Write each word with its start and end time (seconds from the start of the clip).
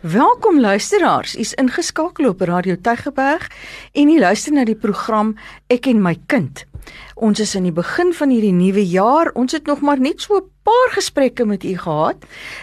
Welkom 0.00 0.60
luisteraars. 0.60 1.36
U's 1.36 1.52
ingeskakel 1.52 2.28
op 2.28 2.40
Radio 2.40 2.76
Tygerberg 2.80 3.50
en 3.92 4.08
u 4.08 4.18
luister 4.18 4.52
na 4.52 4.64
die 4.64 4.74
program 4.74 5.34
Ek 5.68 5.90
en 5.90 6.00
my 6.00 6.14
kind. 6.26 6.62
Ons 7.20 7.42
is 7.44 7.52
in 7.54 7.66
die 7.68 7.74
begin 7.76 8.14
van 8.16 8.32
hierdie 8.32 8.54
nuwe 8.56 8.80
jaar. 8.88 9.28
Ons 9.36 9.52
het 9.52 9.68
nog 9.68 9.84
maar 9.84 10.00
net 10.00 10.24
so 10.24 10.40
'n 10.40 10.48
paar 10.64 10.90
gesprekke 10.96 11.44
met 11.44 11.64
u 11.64 11.76
gehad. 11.76 12.16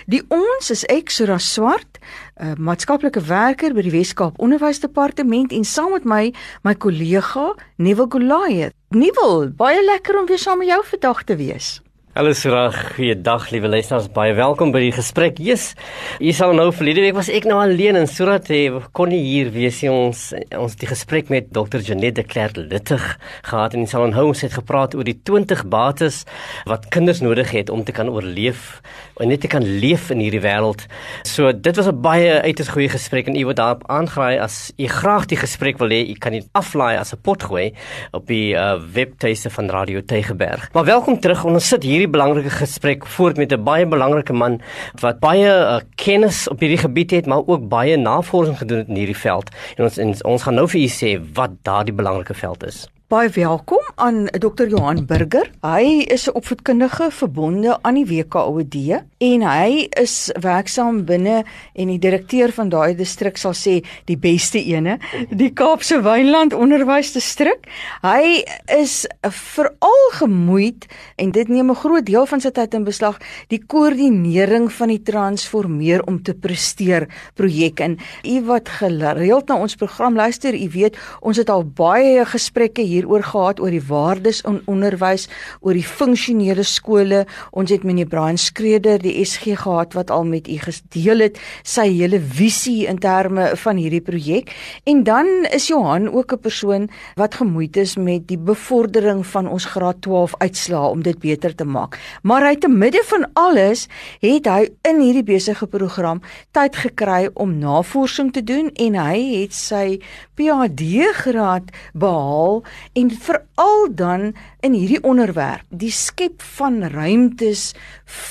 Die 0.08 0.24
ons 0.28 0.72
is 0.72 0.84
ek 0.86 1.10
Sura 1.10 1.38
Swart, 1.38 2.00
'n 2.42 2.56
maatskaplike 2.58 3.22
werker 3.22 3.74
by 3.74 3.82
die 3.82 3.92
Wes-Kaap 3.92 4.40
Onderwysdepartement 4.40 5.52
en 5.52 5.64
saam 5.64 5.92
met 5.92 6.06
my 6.06 6.34
my 6.64 6.74
kollega 6.74 7.56
Neville 7.78 8.10
Goliath. 8.10 8.74
Neville, 8.90 9.50
baie 9.50 9.86
lekker 9.86 10.20
om 10.20 10.26
weer 10.26 10.40
saam 10.40 10.58
met 10.58 10.68
jou 10.68 10.84
vandag 10.86 11.24
te 11.24 11.36
wees. 11.36 11.82
Hallo 12.18 12.34
Surag, 12.34 12.74
goeiedag 12.96 13.52
liewe 13.54 13.70
luisteraars, 13.70 14.08
baie 14.10 14.32
welkom 14.34 14.72
by 14.74 14.80
die 14.82 14.94
gesprek. 14.96 15.38
Jesus, 15.38 15.76
jy 16.18 16.32
sal 16.34 16.56
nou 16.58 16.72
verlede 16.74 17.04
week 17.04 17.14
was 17.14 17.28
ek 17.30 17.46
nou 17.46 17.60
alleen 17.62 18.00
in 18.00 18.08
Surat, 18.10 18.48
hey, 18.50 18.72
kon 18.98 19.12
nie 19.14 19.20
hier 19.22 19.52
wees 19.54 19.84
nie. 19.84 19.92
Ons 19.94 20.24
ons 20.58 20.74
die 20.82 20.90
gesprek 20.90 21.30
met 21.30 21.52
Dr. 21.54 21.78
Janette 21.86 22.24
de 22.24 22.26
Klerk 22.26 22.58
Littig 22.58 23.06
gehad 23.46 23.76
en 23.78 23.84
ons 23.86 23.94
sal 23.94 24.08
onhou 24.08 24.32
ons 24.32 24.42
het 24.42 24.56
gepraat 24.58 24.98
oor 24.98 25.06
die 25.06 25.14
20 25.30 25.62
bates 25.70 26.24
wat 26.66 26.88
kinders 26.96 27.22
nodig 27.22 27.54
het 27.54 27.70
om 27.70 27.84
te 27.86 27.94
kan 27.94 28.10
oorleef 28.10 28.80
en 29.22 29.30
net 29.30 29.44
te 29.46 29.52
kan 29.54 29.62
leef 29.62 30.10
in 30.10 30.26
hierdie 30.26 30.42
wêreld. 30.42 30.88
So 31.22 31.54
dit 31.54 31.78
was 31.78 31.86
'n 31.86 32.02
baie 32.02 32.42
uiters 32.42 32.74
goeie 32.74 32.90
gesprek 32.90 33.28
en 33.30 33.38
u 33.38 33.46
word 33.46 33.62
daarop 33.62 33.86
aangraai 33.86 34.42
as 34.42 34.74
u 34.74 34.88
graag 34.88 35.30
die 35.30 35.38
gesprek 35.38 35.78
wil 35.78 35.94
hê, 35.94 36.10
u 36.10 36.18
kan 36.18 36.32
dit 36.32 36.50
aflaai 36.54 36.98
as 36.98 37.14
'n 37.14 37.22
potgooi 37.22 37.74
op 38.12 38.26
die 38.26 38.58
uh, 38.58 38.82
webtuiste 38.94 39.50
van 39.50 39.70
Radio 39.70 40.02
Tygerberg. 40.02 40.74
Maar 40.74 40.86
welkom 40.86 41.20
terug. 41.20 41.46
Ons 41.46 41.68
sit 41.68 41.84
hier 41.84 42.07
hierdie 42.08 42.16
belangrike 42.16 42.54
gesprek 42.56 43.06
voort 43.06 43.38
met 43.38 43.52
'n 43.52 43.64
baie 43.64 43.86
belangrike 43.86 44.34
man 44.34 44.62
wat 45.02 45.20
baie 45.20 45.48
uh, 45.48 45.80
kennis 45.96 46.48
op 46.48 46.60
hierdie 46.60 46.78
gebied 46.78 47.12
het, 47.12 47.26
maar 47.26 47.44
ook 47.46 47.70
baie 47.70 47.98
navorsing 47.98 48.58
gedoen 48.58 48.78
het 48.78 48.88
in 48.88 48.96
hierdie 48.96 49.18
veld. 49.18 49.50
En 49.78 49.84
ons 49.84 49.98
en 49.98 50.16
ons 50.24 50.44
gaan 50.44 50.56
nou 50.56 50.68
vir 50.68 50.82
u 50.82 50.88
sê 50.88 51.20
wat 51.34 51.52
daardie 51.64 51.94
belangrike 51.94 52.34
veld 52.34 52.64
is. 52.66 52.88
Baie 53.08 53.30
welkom 53.32 53.86
aan 53.96 54.26
Dr. 54.36 54.66
Johan 54.68 55.06
Burger. 55.08 55.48
Hy 55.64 56.04
is 56.12 56.28
'n 56.28 56.36
opvoedkundige 56.36 57.08
verbonde 57.12 57.78
aan 57.82 57.94
die 57.94 58.06
WKOD 58.06 58.76
en 59.18 59.42
hy 59.42 59.88
is 59.90 60.30
werksaam 60.42 61.06
binne 61.06 61.46
en 61.74 61.88
die 61.88 62.00
direkteur 62.00 62.52
van 62.52 62.70
daai 62.70 62.96
distrik 62.96 63.38
sal 63.38 63.54
sê 63.54 63.80
die 64.06 64.18
beste 64.18 64.60
ene, 64.60 65.00
die 65.30 65.54
Kaapse 65.54 66.02
Wynland 66.02 66.54
Onderwysdistrik. 66.54 67.64
Hy 68.02 68.44
is 68.78 69.08
veral 69.24 70.12
gemoeid 70.12 70.86
en 71.16 71.32
dit 71.32 71.48
neem 71.48 71.72
'n 71.72 71.76
groot 71.76 72.06
deel 72.06 72.26
van 72.26 72.42
sy 72.42 72.50
tyd 72.50 72.74
in 72.74 72.84
beslag, 72.84 73.20
die 73.48 73.64
koördinering 73.68 74.72
van 74.72 74.88
die 74.88 75.02
transformeer 75.02 76.04
om 76.04 76.24
te 76.24 76.34
presteer 76.34 77.08
projek 77.36 77.80
en 77.80 77.98
u 78.26 78.42
wat 78.42 78.70
gereeld 78.70 79.48
na 79.48 79.56
ons 79.56 79.76
program 79.76 80.16
luister, 80.16 80.54
u 80.54 80.70
weet 80.70 80.98
ons 81.22 81.38
het 81.38 81.50
al 81.50 81.64
baie 81.64 82.26
gesprekke 82.26 82.82
hier 82.82 82.97
hieroor 82.98 83.24
gehad 83.24 83.62
oor 83.62 83.74
die 83.74 83.84
waardes 83.84 84.42
in 84.48 84.60
onderwys, 84.70 85.28
oor 85.62 85.78
die 85.78 85.86
funksionele 85.86 86.66
skole. 86.68 87.24
Ons 87.52 87.72
het 87.74 87.86
meneer 87.88 88.10
Brian 88.10 88.38
Skreder, 88.42 89.00
die 89.02 89.16
SG 89.26 89.56
gehad 89.62 89.96
wat 89.98 90.12
al 90.14 90.26
met 90.28 90.48
u 90.50 90.58
gedeel 90.64 91.28
het 91.28 91.40
sy 91.64 91.88
hele 91.94 92.20
visie 92.20 92.88
in 92.90 93.00
terme 93.02 93.52
van 93.56 93.80
hierdie 93.80 94.04
projek. 94.04 94.52
En 94.90 95.04
dan 95.08 95.28
is 95.54 95.70
Johan 95.70 96.10
ook 96.10 96.34
'n 96.34 96.40
persoon 96.40 96.90
wat 97.16 97.36
gemoeid 97.36 97.78
is 97.78 97.96
met 97.96 98.28
die 98.28 98.38
bevordering 98.38 99.26
van 99.26 99.48
ons 99.48 99.66
graad 99.66 100.02
12 100.02 100.36
uitslae 100.38 100.90
om 100.90 101.02
dit 101.02 101.20
beter 101.20 101.56
te 101.56 101.66
maak. 101.66 102.00
Maar 102.24 102.48
hy 102.48 102.56
te 102.56 102.68
midde 102.68 103.04
van 103.06 103.28
alles 103.34 103.88
het 104.20 104.46
hy 104.46 104.70
in 104.82 105.00
hierdie 105.00 105.24
besige 105.24 105.68
program 105.68 106.22
tyd 106.52 106.76
gekry 106.76 107.30
om 107.34 107.58
navorsing 107.60 108.34
te 108.34 108.44
doen 108.44 108.70
en 108.74 108.96
hy 108.96 109.42
het 109.42 109.54
sy 109.54 110.00
PhD 110.38 111.08
graad 111.14 111.72
behaal 111.94 112.64
en 112.98 113.12
veral 113.12 113.88
dan 113.94 114.34
in 114.66 114.74
hierdie 114.74 115.02
onderwerp 115.06 115.66
die 115.70 115.94
skep 115.94 116.42
van 116.58 116.82
ruimtes 116.94 117.72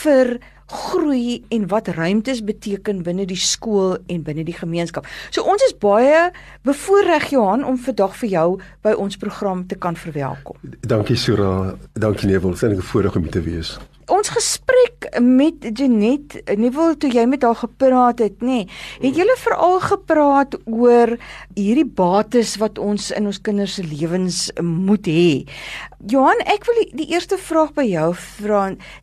vir 0.02 0.36
groei 0.66 1.44
en 1.54 1.68
wat 1.70 1.88
ruimtes 1.94 2.42
beteken 2.44 3.04
binne 3.06 3.26
die 3.30 3.38
skool 3.38 3.94
en 4.10 4.24
binne 4.26 4.42
die 4.44 4.56
gemeenskap. 4.56 5.06
So 5.30 5.46
ons 5.46 5.62
is 5.68 5.76
baie 5.78 6.32
bevoorreg 6.66 7.30
Johan 7.30 7.62
om 7.64 7.78
vandag 7.78 8.16
vir 8.22 8.32
jou 8.34 8.48
by 8.82 8.96
ons 8.98 9.18
program 9.22 9.62
te 9.70 9.78
kan 9.78 9.94
verwelkom. 9.94 10.58
Dankie 10.82 11.16
Sura, 11.16 11.76
dankie 11.94 12.32
Neville, 12.32 12.58
dit 12.58 12.70
is 12.70 12.78
'n 12.78 12.90
voorreg 12.90 13.16
om 13.16 13.30
te 13.30 13.42
wees 13.42 13.78
ons 14.12 14.28
gesprek 14.30 15.08
met 15.22 15.64
Janet, 15.78 16.36
nie 16.58 16.70
wil 16.74 16.94
toe 17.00 17.10
jy 17.10 17.24
met 17.26 17.42
haar 17.46 17.58
gepraat 17.58 18.22
het 18.22 18.42
nê, 18.44 18.64
het 19.02 19.18
julle 19.18 19.36
veral 19.40 19.80
gepraat 19.82 20.56
oor 20.64 21.16
hierdie 21.56 21.86
bates 21.86 22.56
wat 22.62 22.78
ons 22.78 23.10
in 23.16 23.26
ons 23.26 23.40
kinders 23.42 23.78
se 23.78 23.86
lewens 23.86 24.46
moet 24.62 25.10
hê. 25.10 25.30
Johan, 26.06 26.42
ek 26.46 26.68
wil 26.68 26.82
die, 26.84 26.90
die 27.02 27.08
eerste 27.14 27.38
vraag 27.40 27.74
by 27.74 27.86
jou 27.88 28.10
vra. 28.14 28.62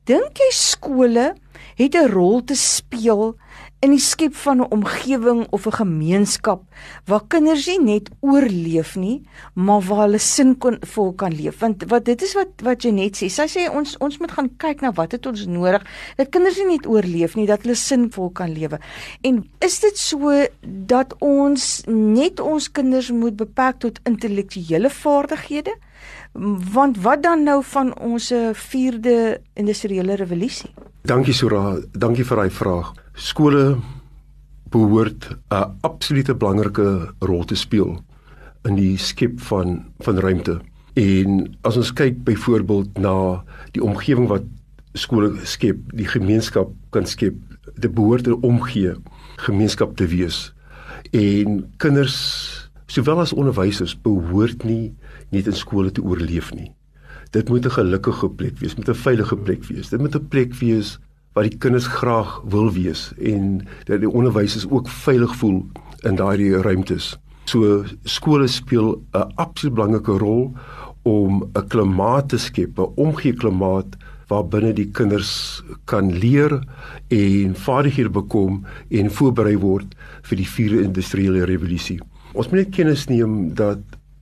Dink 0.09 0.39
jy 0.39 0.51
skole 0.55 1.33
het 1.77 1.95
'n 1.95 2.11
rol 2.11 2.43
te 2.43 2.55
speel 2.55 3.35
in 3.83 3.91
die 3.91 4.01
skep 4.01 4.35
van 4.45 4.61
'n 4.61 4.71
omgewing 4.71 5.47
of 5.49 5.65
'n 5.67 5.75
gemeenskap 5.83 6.61
waar 7.05 7.27
kinders 7.27 7.67
nie 7.67 7.79
net 7.79 8.09
oorleef 8.19 8.95
nie, 8.95 9.21
maar 9.53 9.81
waar 9.81 10.01
hulle 10.05 10.17
sinvol 10.17 11.13
kan 11.13 11.35
leef. 11.35 11.59
Want 11.59 11.83
wat 11.87 12.05
dit 12.05 12.21
is 12.21 12.33
wat 12.33 12.47
wat 12.63 12.81
Janet 12.81 13.17
sê. 13.17 13.27
Sy 13.29 13.47
sê 13.47 13.69
ons 13.69 13.97
ons 13.97 14.17
moet 14.17 14.31
gaan 14.31 14.49
kyk 14.57 14.81
na 14.81 14.91
wat 14.91 15.11
het 15.11 15.25
ons 15.25 15.45
nodig 15.45 15.83
dat 16.15 16.29
kinders 16.29 16.57
nie 16.57 16.65
net 16.65 16.87
oorleef 16.87 17.35
nie, 17.35 17.45
dat 17.45 17.61
hulle 17.61 17.75
sinvol 17.75 18.29
kan 18.29 18.53
lewe. 18.53 18.79
En 19.21 19.49
is 19.59 19.79
dit 19.79 19.97
so 19.97 20.47
dat 20.61 21.15
ons 21.19 21.83
net 21.87 22.39
ons 22.39 22.71
kinders 22.71 23.11
moet 23.11 23.35
beperk 23.35 23.79
tot 23.79 23.99
intellektuele 24.03 24.89
vaardighede? 24.89 25.75
Want 26.73 26.97
wat 26.97 27.23
dan 27.23 27.43
nou 27.43 27.63
van 27.63 27.99
ons 27.99 28.33
4de 28.53 29.37
industriële 29.53 30.15
revolusie? 30.15 30.69
Dankie 31.01 31.33
Sura, 31.33 31.79
dankie 31.91 32.25
vir 32.25 32.37
daai 32.37 32.49
vraag 32.49 33.02
skole 33.13 33.77
behoort 34.69 35.29
'n 35.49 35.77
absolute 35.81 36.35
belangrike 36.35 37.13
rol 37.19 37.43
te 37.45 37.55
speel 37.55 38.03
in 38.63 38.75
die 38.75 38.97
skep 38.97 39.39
van 39.39 39.85
van 39.99 40.17
ruimte. 40.17 40.61
En 40.93 41.57
as 41.61 41.77
ons 41.77 41.93
kyk 41.93 42.23
byvoorbeeld 42.23 42.97
na 42.97 43.43
die 43.71 43.83
omgewing 43.83 44.27
wat 44.27 44.43
skole 44.93 45.39
skep, 45.43 45.77
die 45.93 46.07
gemeenskap 46.07 46.69
kan 46.89 47.05
skep, 47.05 47.35
dit 47.75 47.93
behoort 47.93 48.27
'n 48.27 48.41
omgee 48.41 48.93
gemeenskap 49.37 49.95
te 49.97 50.07
wees. 50.07 50.53
En 51.11 51.73
kinders 51.77 52.69
sowel 52.85 53.19
as 53.19 53.33
onderwysers 53.33 54.01
behoort 54.01 54.63
nie 54.63 54.93
net 55.29 55.47
in 55.47 55.57
skole 55.57 55.91
te 55.91 56.01
oorleef 56.01 56.53
nie. 56.53 56.71
Dit 57.31 57.49
moet 57.49 57.65
'n 57.65 57.69
gelukkige 57.69 58.29
plek 58.29 58.57
wees, 58.59 58.75
moet 58.75 58.89
'n 58.89 58.93
veilige 58.95 59.37
plek 59.37 59.63
wees. 59.65 59.89
Dit 59.89 59.99
moet 59.99 60.15
'n 60.15 60.27
plek 60.27 60.53
wees 60.53 60.99
wat 61.33 61.49
die 61.49 61.57
kinders 61.57 61.87
graag 61.87 62.41
wil 62.49 62.71
wees 62.73 63.11
en 63.17 63.63
dat 63.89 63.99
die 64.03 64.09
onderwysers 64.09 64.67
ook 64.69 64.87
veilig 64.87 65.35
voel 65.35 65.63
in 66.03 66.15
daardie 66.15 66.61
ruimtes. 66.61 67.17
So 67.45 67.83
skole 68.03 68.47
speel 68.47 69.01
'n 69.13 69.31
absoluut 69.35 69.75
belangrike 69.75 70.17
rol 70.17 70.53
om 71.03 71.43
'n 71.53 71.67
klimaat 71.67 72.29
te 72.29 72.37
skep, 72.37 72.79
'n 72.79 72.93
omgee 72.95 73.33
klimaat 73.33 73.97
waar 74.27 74.47
binne 74.47 74.73
die 74.73 74.91
kinders 74.91 75.63
kan 75.85 76.11
leer 76.11 76.63
en 77.07 77.55
vaardighede 77.55 78.09
bekom 78.09 78.65
en 78.89 79.11
voorberei 79.11 79.57
word 79.57 79.95
vir 80.21 80.37
die 80.37 80.47
vierde 80.47 80.83
industriële 80.83 81.45
revolusie. 81.45 81.99
Ons 82.33 82.49
moet 82.49 82.63
net 82.63 82.75
kennis 82.75 83.07
neem 83.07 83.53
dat 83.53 83.79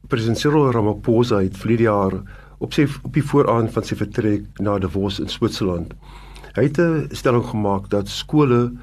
president 0.08 0.38
Cyril 0.38 0.72
Ramaphosa 0.72 1.40
het 1.42 1.58
vlede 1.58 1.84
jaar 1.84 2.18
op 2.58 2.74
sy 2.74 2.88
op 3.04 3.14
die 3.14 3.24
vooraand 3.24 3.72
van 3.72 3.84
sy 3.84 3.96
vertrek 3.96 4.60
na 4.60 4.78
Davos 4.80 5.20
in 5.20 5.30
Switserland 5.32 5.94
Hy 6.56 6.64
het 6.64 6.80
'n 6.80 7.08
stelling 7.12 7.46
gemaak 7.46 7.90
dat 7.90 8.08
skole 8.08 8.74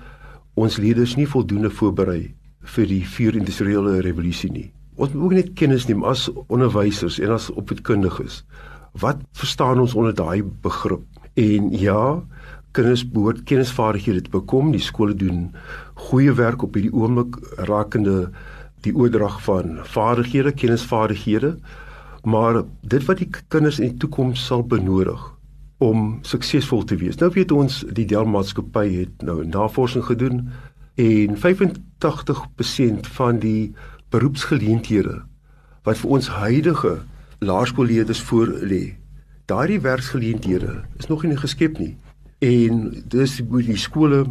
ons 0.54 0.76
leerders 0.76 1.16
nie 1.16 1.28
voldoende 1.28 1.70
voorberei 1.70 2.34
vir 2.62 2.86
die 2.86 3.04
vierde 3.06 3.38
industriële 3.38 4.00
revolusie 4.00 4.50
nie. 4.52 4.72
Ons 4.96 5.12
moet 5.12 5.22
ook 5.22 5.32
net 5.32 5.52
kennis 5.54 5.86
neem 5.86 6.04
as 6.04 6.30
onderwysers 6.48 7.18
en 7.18 7.30
as 7.30 7.50
opvoedkundiges. 7.50 8.44
Wat 8.92 9.16
verstaan 9.32 9.80
ons 9.80 9.94
onder 9.94 10.14
daai 10.14 10.42
begrip? 10.42 11.04
En 11.34 11.70
ja, 11.70 12.22
kinders 12.72 13.04
behoort 13.10 13.44
kennisvaardighede 13.44 14.22
te 14.22 14.30
bekom. 14.30 14.72
Die 14.72 14.80
skole 14.80 15.14
doen 15.14 15.54
goeie 15.94 16.32
werk 16.32 16.62
op 16.62 16.74
hierdie 16.74 16.92
oomblik 16.92 17.36
rakende 17.68 18.30
die 18.80 18.94
oordrag 18.94 19.42
van 19.42 19.78
vaardighede, 19.84 20.52
kennisvaardighede. 20.52 21.58
Maar 22.24 22.62
dit 22.82 23.04
wat 23.04 23.18
die 23.18 23.30
kinders 23.48 23.78
in 23.78 23.92
die 23.92 23.98
toekoms 24.02 24.44
sal 24.46 24.64
benodig, 24.66 25.37
om 25.78 26.18
suksesvol 26.26 26.84
te 26.84 26.96
wees. 26.98 27.18
Nou 27.20 27.30
weet 27.34 27.52
ons 27.54 27.84
die 27.94 28.06
Dell 28.06 28.26
maatskappy 28.26 28.86
het 28.96 29.22
nou 29.22 29.44
navorsing 29.46 30.04
gedoen 30.04 30.48
en 30.98 31.36
85% 31.38 33.10
van 33.18 33.38
die 33.38 33.74
beroepsgeleenthede 34.10 35.20
wat 35.86 36.00
vir 36.02 36.10
ons 36.18 36.28
huidige 36.28 36.98
laerskoolleerders 37.38 38.20
voor 38.28 38.50
lê, 38.66 38.98
daardie 39.48 39.80
werksgeleenthede 39.80 40.82
is 40.98 41.06
nog 41.06 41.22
nie 41.24 41.38
geskep 41.38 41.78
nie. 41.78 41.94
En 42.44 42.88
dis 43.08 43.38
die, 43.38 43.62
die 43.70 43.78
skole 43.78 44.24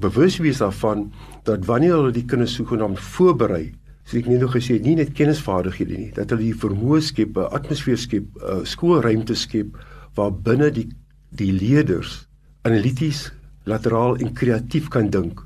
bewus 0.00 0.38
wees 0.42 0.60
daarvan 0.64 1.10
dat 1.44 1.68
wanneer 1.68 1.94
hulle 1.98 2.14
die 2.16 2.24
kinders 2.28 2.56
sogenaamd 2.56 3.00
voorberei, 3.00 3.74
soos 4.06 4.22
ek 4.22 4.30
net 4.30 4.42
nog 4.42 4.56
gesê 4.56 4.80
nie 4.82 4.96
net 4.98 5.12
kennisvaardighede 5.16 6.00
nie, 6.00 6.10
dat 6.16 6.32
hulle 6.32 6.48
die 6.48 6.58
vermoë 6.64 7.02
skep, 7.04 7.36
'n 7.36 7.52
atmosfeer 7.58 7.98
skep, 7.98 8.26
'n 8.40 8.66
skoolruimte 8.66 9.34
skep 9.34 9.76
waar 10.16 10.32
binne 10.32 10.70
die 10.72 10.88
die 11.36 11.52
leerders 11.52 12.24
analities, 12.66 13.30
lateraal 13.68 14.16
en 14.22 14.32
kreatief 14.34 14.88
kan 14.90 15.10
dink, 15.12 15.42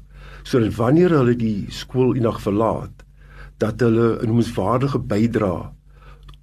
sodat 0.47 0.77
wanneer 0.79 1.13
hulle 1.19 1.35
die 1.37 1.67
skool 1.75 2.15
eendag 2.15 2.39
verlaat, 2.45 3.05
dat 3.59 3.81
hulle 3.85 4.21
'n 4.21 4.27
noemenswaardige 4.27 4.99
bydrae 4.99 5.69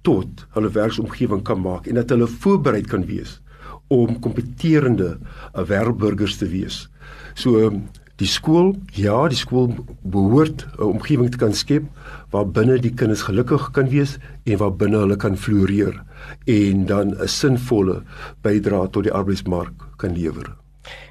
tot 0.02 0.46
hulle 0.54 0.70
werksomgewing 0.70 1.42
kan 1.42 1.60
maak 1.60 1.86
en 1.86 1.94
dat 1.94 2.10
hulle 2.10 2.26
voorbereid 2.26 2.86
kan 2.86 3.06
wees 3.06 3.40
om 3.88 4.20
kompeterende 4.20 5.18
wêreldburgers 5.54 6.36
te 6.38 6.46
wees. 6.46 6.88
So 7.34 7.72
die 8.18 8.26
skool, 8.26 8.72
ja, 8.98 9.28
die 9.30 9.38
skool 9.38 9.70
behoort 10.02 10.66
'n 10.78 10.82
omgewing 10.98 11.30
te 11.30 11.38
kan 11.38 11.54
skep 11.54 11.84
waar 12.32 12.46
binne 12.46 12.78
die 12.78 12.90
kinders 12.90 13.22
gelukkig 13.22 13.70
kan 13.72 13.88
wees 13.90 14.18
en 14.44 14.58
waar 14.58 14.74
binne 14.74 14.98
hulle 14.98 15.16
kan 15.16 15.36
floreer 15.36 16.02
en 16.46 16.86
dan 16.86 17.14
'n 17.14 17.28
sinvolle 17.28 18.02
bydrae 18.42 18.90
tot 18.90 19.04
die 19.04 19.14
arbeidsmark 19.14 19.74
kan 19.98 20.14
lewer. 20.14 20.56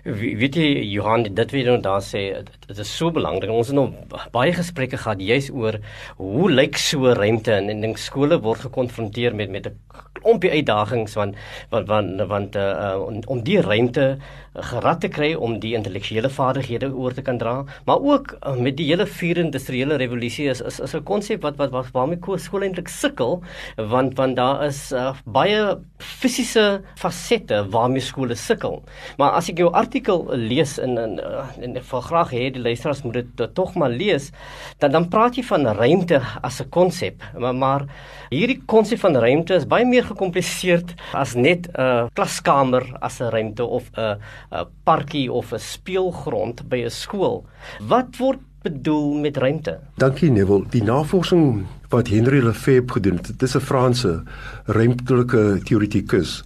Weet 0.04 0.56
jy 0.56 0.68
Johan, 0.88 1.24
dit 1.24 1.52
wil 1.52 1.66
nou 1.72 1.78
daar 1.84 2.02
sê 2.02 2.22
dit 2.68 2.78
is 2.80 2.98
so 2.98 3.12
belangrik. 3.12 3.52
Ons 3.52 3.74
het 3.74 3.76
nog 3.76 3.94
baie 4.32 4.54
gesprekke 4.54 4.98
gehad 4.98 5.22
juis 5.22 5.50
oor 5.52 5.80
hoe 6.18 6.52
lyk 6.52 6.78
so 6.78 7.14
ruimte 7.14 7.54
en 7.54 7.70
en 7.70 7.82
dink 7.82 7.98
skole 7.98 8.40
word 8.40 8.68
gekonfronteer 8.70 9.36
met 9.36 9.50
met 9.50 9.68
'n 9.68 9.76
klompie 10.22 10.52
uitdagings 10.52 11.16
want 11.16 11.36
want 11.70 11.88
want 11.88 12.22
want 12.28 12.56
uh, 12.56 12.96
om, 13.00 13.22
om 13.28 13.44
die 13.44 13.62
ruimte 13.62 14.18
gerad 14.58 15.02
te 15.04 15.10
kry 15.14 15.34
om 15.34 15.60
die 15.62 15.76
intellektuele 15.78 16.30
vaardighede 16.34 16.90
oor 16.90 17.14
te 17.14 17.22
kan 17.22 17.38
dra, 17.38 17.64
maar 17.86 18.02
ook 18.02 18.34
uh, 18.40 18.56
met 18.58 18.78
die 18.80 18.88
hele 18.90 19.06
vierde 19.06 19.44
industriële 19.46 20.00
revolusie 20.02 20.48
is 20.50 20.62
is, 20.62 20.80
'n 20.94 21.04
konsep 21.04 21.42
wat 21.42 21.58
wat, 21.58 21.72
wat 21.72 21.92
waarmee 21.94 22.38
skole 22.38 22.66
eintlik 22.66 22.88
sukkel 22.88 23.44
want 23.76 24.18
want 24.18 24.36
daar 24.36 24.66
is 24.66 24.92
uh, 24.92 25.14
baie 25.26 25.78
fisiese 25.98 26.82
fasette 26.96 27.66
waarmee 27.70 28.02
skole 28.02 28.36
sukkel. 28.36 28.84
Maar 29.18 29.32
as 29.32 29.50
ek 29.50 29.58
jou 29.58 29.67
artikel 29.74 30.26
lees 30.32 30.78
in 30.78 30.98
in 30.98 31.20
en 31.62 31.78
ek 31.78 31.86
wil 31.92 32.02
graag 32.02 32.32
hê 32.32 32.52
die 32.54 32.62
luisteraars 32.62 33.04
moet 33.04 33.22
dit 33.22 33.54
tog 33.54 33.76
maar 33.76 33.90
lees, 33.90 34.32
dan 34.80 34.92
dan 34.92 35.10
praat 35.10 35.36
jy 35.36 35.44
van 35.44 35.68
ruimte 35.68 36.22
as 36.42 36.62
'n 36.62 36.70
konsep, 36.70 37.24
maar 37.38 37.56
maar 37.56 37.86
hierdie 38.30 38.62
konsep 38.66 39.00
van 39.00 39.16
ruimte 39.16 39.56
is 39.56 39.68
baie 39.68 39.86
meer 39.86 40.04
gekompliseerd 40.04 40.94
as 41.14 41.36
net 41.36 41.68
'n 41.68 41.82
uh, 41.82 42.08
klaskamer 42.14 42.84
as 43.02 43.20
'n 43.22 43.32
ruimte 43.32 43.66
of 43.66 43.90
'n 43.96 44.18
'n 44.52 44.66
parkie 44.84 45.32
of 45.32 45.54
'n 45.54 45.60
speelgrond 45.60 46.70
by 46.70 46.84
'n 46.86 46.90
skool. 46.90 47.46
Wat 47.80 48.18
word 48.18 48.40
bedoel 48.62 49.14
met 49.14 49.38
ruimte? 49.38 49.80
Dankie 49.96 50.32
Neville. 50.32 50.66
Die 50.70 50.84
navorsing 50.84 51.66
wat 51.90 52.08
Henry 52.08 52.44
Lefebvre 52.44 52.94
gedoen 52.94 53.16
het, 53.22 53.28
dit 53.28 53.42
is 53.42 53.56
'n 53.56 53.60
Franse 53.60 54.24
ruimtelike 54.66 55.60
teoretikus. 55.64 56.44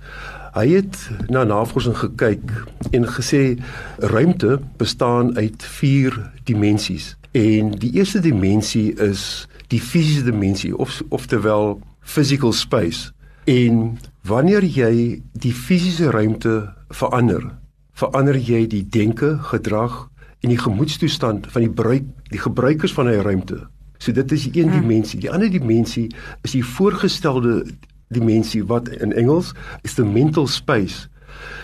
Hy 0.51 0.68
het 0.68 0.98
na 1.31 1.45
navorsing 1.48 1.95
gekyk 1.95 2.51
en 2.92 3.07
gesê 3.07 3.56
ruimte 3.98 4.59
bestaan 4.77 5.36
uit 5.38 5.63
4 5.63 6.31
dimensies. 6.44 7.15
En 7.31 7.71
die 7.71 7.94
eerste 7.95 8.19
dimensie 8.19 8.92
is 9.00 9.48
die 9.71 9.80
fisiese 9.80 10.24
dimensie 10.27 10.77
of 10.77 11.01
oftewel 11.09 11.80
physical 12.00 12.51
space. 12.51 13.13
En 13.48 13.98
wanneer 14.27 14.63
jy 14.68 15.21
die 15.31 15.53
fisiese 15.53 16.12
ruimte 16.12 16.74
verander, 16.89 17.48
verander 17.95 18.36
jy 18.36 18.65
die 18.68 18.83
denke, 18.83 19.38
gedrag 19.53 20.09
en 20.42 20.51
die 20.51 20.59
gemoedstoestand 20.59 21.48
van 21.53 21.63
die 21.63 21.71
bruik 21.71 22.03
die 22.33 22.44
gebruikers 22.44 22.94
van 22.94 23.07
'n 23.07 23.24
ruimte. 23.24 23.68
So 23.98 24.12
dit 24.12 24.31
is 24.31 24.45
een 24.51 24.69
hmm. 24.69 24.81
dimensie. 24.81 25.19
Die 25.19 25.31
ander 25.31 25.51
dimensie 25.51 26.09
is 26.42 26.51
die 26.51 26.65
voorgestelde 26.65 27.65
dimensie 28.13 28.63
wat 28.68 28.90
in 29.02 29.13
Engels 29.18 29.54
is 29.88 29.96
the 29.96 30.06
mental 30.06 30.48
space. 30.48 31.08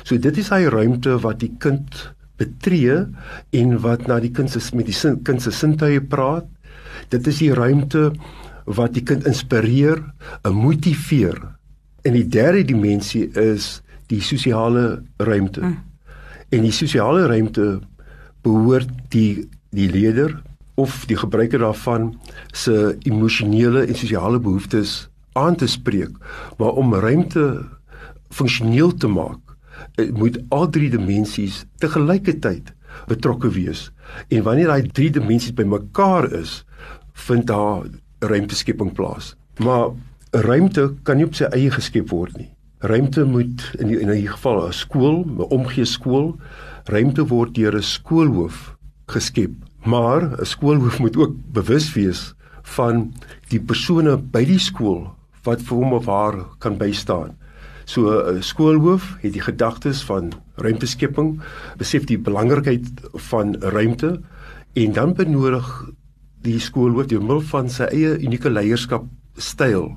So 0.04 0.18
dit 0.18 0.38
is 0.40 0.52
hy 0.54 0.66
ruimte 0.72 1.18
wat 1.24 1.42
die 1.44 1.54
kind 1.64 2.14
betree 2.38 3.04
en 3.58 3.78
wat 3.84 4.08
na 4.08 4.20
die 4.24 4.32
kind 4.34 4.52
se 4.52 4.62
met 4.78 4.88
die 4.90 4.96
sin, 4.96 5.20
kind 5.26 5.42
se 5.44 5.52
sintuie 5.52 6.02
praat. 6.02 6.48
Dit 7.14 7.28
is 7.28 7.42
die 7.42 7.54
ruimte 7.56 8.12
wat 8.68 8.96
die 8.98 9.04
kind 9.08 9.28
inspireer, 9.28 10.02
motiveer. 10.52 11.38
En 12.04 12.16
die 12.16 12.28
derde 12.28 12.66
dimensie 12.68 13.28
is 13.40 13.78
die 14.12 14.22
sosiale 14.24 15.04
ruimte. 15.20 15.64
Mm. 15.64 15.78
En 16.56 16.64
die 16.64 16.76
sosiale 16.76 17.28
ruimte 17.28 17.78
behoort 18.46 18.92
die 19.12 19.48
die 19.76 19.90
leier 19.92 20.38
of 20.80 21.04
die 21.10 21.18
gebruiker 21.20 21.60
daarvan 21.60 22.14
se 22.56 22.96
emosionele 23.10 23.84
en 23.84 23.98
sosiale 23.98 24.40
behoeftes 24.40 25.08
aan 25.38 25.56
te 25.56 25.68
spreek, 25.68 26.18
maar 26.58 26.78
om 26.80 26.94
ruimte 26.94 27.46
funksioneel 28.30 28.94
te 28.94 29.08
maak, 29.08 29.56
eh, 29.96 30.12
moet 30.12 30.40
al 30.50 30.70
drie 30.70 30.90
dimensies 30.90 31.66
te 31.78 31.90
gelykertyd 31.90 32.74
betrokke 33.08 33.50
wees. 33.50 33.92
En 34.28 34.44
wanneer 34.44 34.68
daai 34.72 34.92
drie 34.92 35.10
dimensies 35.12 35.54
bymekaar 35.54 36.32
is, 36.32 36.64
vind 37.14 37.48
daar 37.48 37.86
ruimteskepping 38.20 38.94
plaas. 38.94 39.36
Maar 39.58 39.90
ruimte 40.32 40.94
kan 41.04 41.18
nie 41.18 41.26
op 41.26 41.36
sy 41.36 41.50
eie 41.54 41.72
geskep 41.72 42.10
word 42.10 42.38
nie. 42.38 42.50
Ruimte 42.80 43.26
moet 43.26 43.64
in 43.80 43.88
die, 43.88 44.00
in 44.00 44.10
'n 44.10 44.28
geval 44.28 44.68
'n 44.68 44.74
skool, 44.74 45.26
'n 45.26 45.50
omgee 45.50 45.86
skool, 45.86 46.36
ruimte 46.86 47.28
word 47.28 47.56
deur 47.56 47.76
'n 47.76 47.82
skoolhoof 47.82 48.78
geskep. 49.08 49.52
Maar 49.86 50.22
'n 50.40 50.46
skoolhoof 50.46 51.00
moet 51.00 51.18
ook 51.18 51.36
bewus 51.52 51.94
wees 51.94 52.34
van 52.64 53.14
die 53.50 53.60
persone 53.60 54.18
by 54.18 54.46
die 54.46 54.60
skool 54.60 55.17
wat 55.44 55.62
vir 55.62 55.78
hom 55.78 55.94
of 55.94 56.06
haar 56.06 56.40
kan 56.60 56.78
bystaan. 56.78 57.36
So 57.86 58.10
'n 58.12 58.42
skoolhoof 58.44 59.18
het 59.22 59.34
die 59.34 59.42
gedagtes 59.42 60.04
van 60.04 60.34
ruimteskepping, 60.56 61.40
besef 61.78 62.06
die 62.06 62.18
belangrikheid 62.18 62.88
van 63.32 63.56
ruimte 63.60 64.22
en 64.74 64.94
dan 64.94 65.14
benodig 65.14 65.92
die 66.42 66.60
skoolhoof 66.60 67.08
deur 67.08 67.22
middel 67.22 67.42
van 67.42 67.70
sy 67.70 67.84
eie 67.84 68.18
unieke 68.20 68.50
leierskap 68.50 69.06
styl 69.38 69.96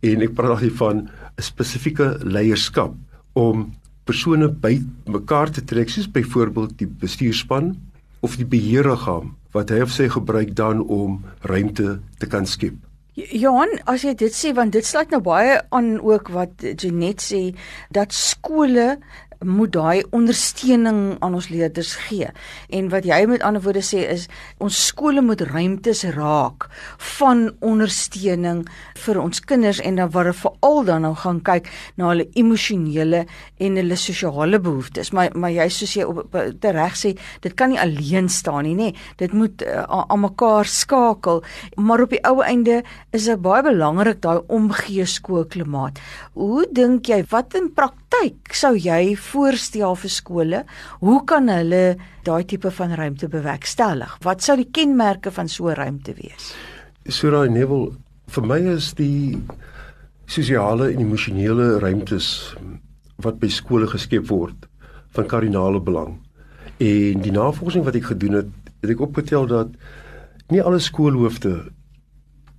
en 0.00 0.22
ek 0.22 0.34
praat 0.34 0.60
hier 0.60 0.76
van 0.78 1.08
'n 1.38 1.42
spesifieke 1.42 2.18
leierskap 2.22 2.94
om 3.32 3.72
persone 4.04 4.48
by 4.48 4.82
mekaar 5.06 5.50
te 5.50 5.64
trek 5.64 5.88
soos 5.88 6.10
byvoorbeeld 6.10 6.78
die 6.78 6.86
bestuurspan 6.86 7.74
of 8.20 8.36
die 8.36 8.48
beheerliggaam 8.48 9.34
wat 9.52 9.70
hy 9.70 9.80
of 9.80 9.92
sy 9.94 10.08
gebruik 10.08 10.54
dan 10.56 10.80
om 10.80 11.22
ruimte 11.40 12.00
te 12.18 12.26
kan 12.26 12.46
skep. 12.46 12.74
Johan, 13.14 13.70
as 13.86 14.02
jy 14.02 14.10
dit 14.18 14.34
sê 14.34 14.50
want 14.56 14.74
dit 14.74 14.82
sluit 14.82 15.12
nou 15.14 15.20
baie 15.22 15.60
aan 15.76 16.00
ook 16.02 16.32
wat 16.34 16.64
Jenet 16.66 17.22
sê 17.22 17.42
dat 17.94 18.10
skole 18.10 18.96
moet 19.44 19.72
daai 19.72 20.04
ondersteuning 20.14 21.16
aan 21.20 21.34
ons 21.34 21.48
leerders 21.48 21.94
gee. 22.06 22.28
En 22.68 22.88
wat 22.92 23.04
jy 23.08 23.24
met 23.26 23.42
ander 23.42 23.62
woorde 23.62 23.82
sê 23.84 24.04
is 24.10 24.28
ons 24.62 24.86
skole 24.86 25.22
moet 25.24 25.40
ruimtes 25.40 26.04
raak 26.16 26.68
van 27.18 27.48
ondersteuning 27.64 28.64
vir 29.04 29.20
ons 29.20 29.40
kinders 29.40 29.80
en 29.80 29.98
dan 30.00 30.10
waar 30.10 30.30
hulle 30.30 30.42
veral 30.44 30.84
dan 30.84 31.04
nou 31.06 31.14
gaan 31.18 31.40
kyk 31.44 31.68
na 31.96 32.12
hulle 32.12 32.28
emosionele 32.38 33.24
en 33.58 33.80
hulle 33.80 33.96
sosiale 33.96 34.60
behoeftes. 34.60 35.12
Maar 35.12 35.32
maar 35.34 35.52
jy 35.54 35.68
soos 35.72 35.94
jy 35.96 36.06
op 36.08 36.34
reg 36.34 36.96
sê, 36.98 37.14
dit 37.44 37.54
kan 37.58 37.72
nie 37.72 37.80
alleen 37.80 38.28
staan 38.32 38.64
nie, 38.66 38.74
nê. 38.78 38.92
Dit 39.20 39.34
moet 39.36 39.62
uh, 39.66 39.84
aan 39.84 40.22
mekaar 40.24 40.68
skakel. 40.68 41.42
Maar 41.76 42.06
op 42.06 42.14
die 42.14 42.22
ou 42.28 42.40
einde 42.44 42.82
is 43.14 43.28
dit 43.28 43.42
baie 43.44 43.64
belangrik 43.66 44.22
daai 44.24 44.42
omgee 44.48 45.06
skoolklimaat. 45.08 46.00
Hoe 46.38 46.66
dink 46.72 47.10
jy 47.10 47.22
wat 47.30 47.56
in 47.58 47.70
praktyk 47.74 48.54
sou 48.54 48.74
jy 48.78 49.14
voorstel 49.30 49.96
vir 49.96 50.12
skole? 50.12 50.62
Hoe 51.00 51.20
kan 51.28 51.48
hulle 51.48 51.96
daai 52.26 52.44
tipe 52.48 52.70
van 52.70 52.94
ruimte 52.98 53.28
bewerkstellig? 53.28 54.18
Wat 54.24 54.44
sou 54.44 54.56
die 54.60 54.70
kenmerke 54.70 55.32
van 55.34 55.48
so 55.48 55.68
'n 55.68 55.76
ruimte 55.76 56.14
wees? 56.14 56.54
Sura 57.08 57.44
Neville, 57.46 57.92
vir 58.28 58.46
my 58.46 58.58
is 58.74 58.94
die 58.94 59.38
sosiale 60.26 60.92
en 60.92 61.00
emosionele 61.00 61.78
ruimtes 61.78 62.54
wat 63.16 63.38
by 63.38 63.48
skole 63.48 63.86
geskep 63.86 64.28
word 64.28 64.66
van 65.14 65.26
kardinale 65.26 65.80
belang. 65.80 66.18
En 66.78 67.20
die 67.20 67.32
navorsing 67.32 67.84
wat 67.84 67.94
ek 67.94 68.04
gedoen 68.04 68.32
het, 68.32 68.50
het 68.80 68.90
ek 68.90 69.00
opgetel 69.00 69.46
dat 69.46 69.68
nie 70.48 70.62
alle 70.62 70.78
skoolhoofde 70.78 71.72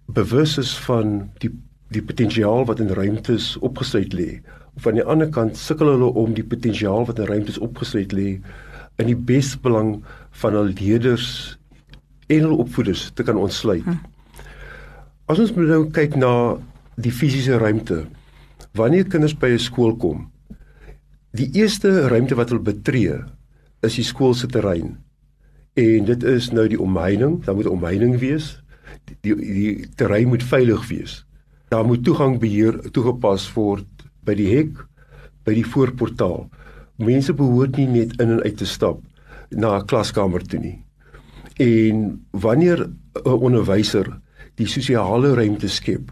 bewus 0.08 0.58
is 0.58 0.78
van 0.86 1.32
die 1.40 1.52
die 1.94 2.02
potensiaal 2.02 2.66
wat 2.66 2.80
in 2.82 2.90
ruimtes 2.98 3.54
opgesluit 3.62 4.14
lê 4.18 4.30
aan 4.84 5.00
die 5.00 5.06
ander 5.08 5.30
kant 5.32 5.58
sukkel 5.58 5.94
hulle 5.94 6.12
om 6.20 6.34
die 6.36 6.44
potensiaal 6.44 7.08
wat 7.08 7.20
in 7.20 7.30
ruimtes 7.30 7.60
opgesluit 7.64 8.14
lê 8.14 8.30
in 9.02 9.08
die 9.08 9.16
besbelang 9.16 10.02
van 10.42 10.58
hul 10.58 10.72
leerders 10.76 11.58
en 12.32 12.48
hul 12.48 12.60
opvoeders 12.64 13.10
te 13.16 13.24
kan 13.24 13.40
ontsluit. 13.40 13.86
Hm. 13.86 14.00
As 15.32 15.42
ons 15.42 15.56
nou 15.58 15.86
kyk 15.94 16.18
na 16.22 16.32
die 17.02 17.12
fisiese 17.12 17.58
ruimte, 17.60 18.06
wanneer 18.78 19.08
kinders 19.10 19.34
by 19.34 19.56
'n 19.56 19.60
skool 19.60 19.96
kom, 19.96 20.30
die 21.32 21.50
eerste 21.56 22.08
ruimte 22.08 22.36
wat 22.36 22.50
hulle 22.50 22.62
betree 22.62 23.24
is 23.82 23.96
die 23.96 24.04
skool 24.04 24.34
se 24.34 24.48
terrein. 24.48 24.98
En 25.76 26.06
dit 26.06 26.24
is 26.24 26.52
nou 26.52 26.68
die 26.68 26.80
omheining, 26.80 27.44
daar 27.44 27.56
moet 27.56 27.68
omheining 27.68 28.20
wees. 28.20 28.62
Die 29.06 29.18
die, 29.22 29.36
die 29.36 29.90
terrein 29.96 30.28
moet 30.28 30.44
veilig 30.44 30.88
wees. 30.88 31.26
Daar 31.70 31.86
moet 31.86 32.04
toegangbeheer 32.04 32.92
toegepas 32.92 33.54
word 33.54 33.86
by 34.26 34.36
die 34.38 34.50
hek, 34.56 34.78
by 35.46 35.54
die 35.54 35.66
voorportaal. 35.66 36.50
Mense 36.98 37.34
behoort 37.34 37.78
nie 37.78 37.88
net 37.88 38.16
in 38.22 38.32
en 38.38 38.44
uit 38.44 38.58
te 38.58 38.66
stap 38.66 39.02
na 39.52 39.78
'n 39.78 39.86
klaskamer 39.86 40.42
toe 40.42 40.60
nie. 40.60 40.84
En 41.60 42.26
wanneer 42.32 42.90
'n 43.24 43.40
onderwyser 43.48 44.20
die 44.56 44.68
sosiale 44.68 45.34
ruimte 45.34 45.68
skep, 45.68 46.12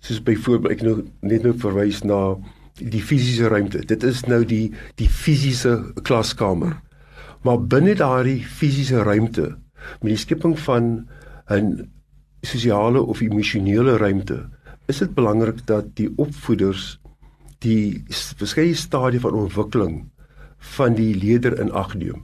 soos 0.00 0.22
byvoorbeeld 0.22 0.72
ek 0.72 0.82
nou 0.82 1.04
net 1.20 1.42
nou 1.42 1.54
verwys 1.54 2.02
na 2.04 2.36
die 2.74 3.02
fisiese 3.02 3.48
ruimte. 3.48 3.84
Dit 3.86 4.02
is 4.02 4.24
nou 4.24 4.44
die 4.44 4.72
die 4.94 5.08
fisiese 5.08 5.92
klaskamer. 6.02 6.80
Maar 7.42 7.60
binne 7.60 7.94
daardie 7.94 8.42
fisiese 8.44 9.02
ruimte 9.02 9.58
met 10.00 10.12
die 10.14 10.16
skepping 10.16 10.58
van 10.58 11.08
'n 11.50 11.90
sosiale 12.42 13.02
of 13.02 13.20
emosionele 13.20 13.96
ruimte, 13.96 14.48
is 14.86 14.98
dit 14.98 15.14
belangrik 15.14 15.66
dat 15.66 15.96
die 15.96 16.10
opvoeders 16.16 16.98
die 17.62 18.02
verskeie 18.10 18.74
stadie 18.74 19.20
van 19.22 19.38
ontwikkeling 19.38 20.02
van 20.76 20.94
die 20.98 21.14
leerder 21.18 21.58
in 21.60 21.72
ag 21.72 21.94
neem. 21.94 22.22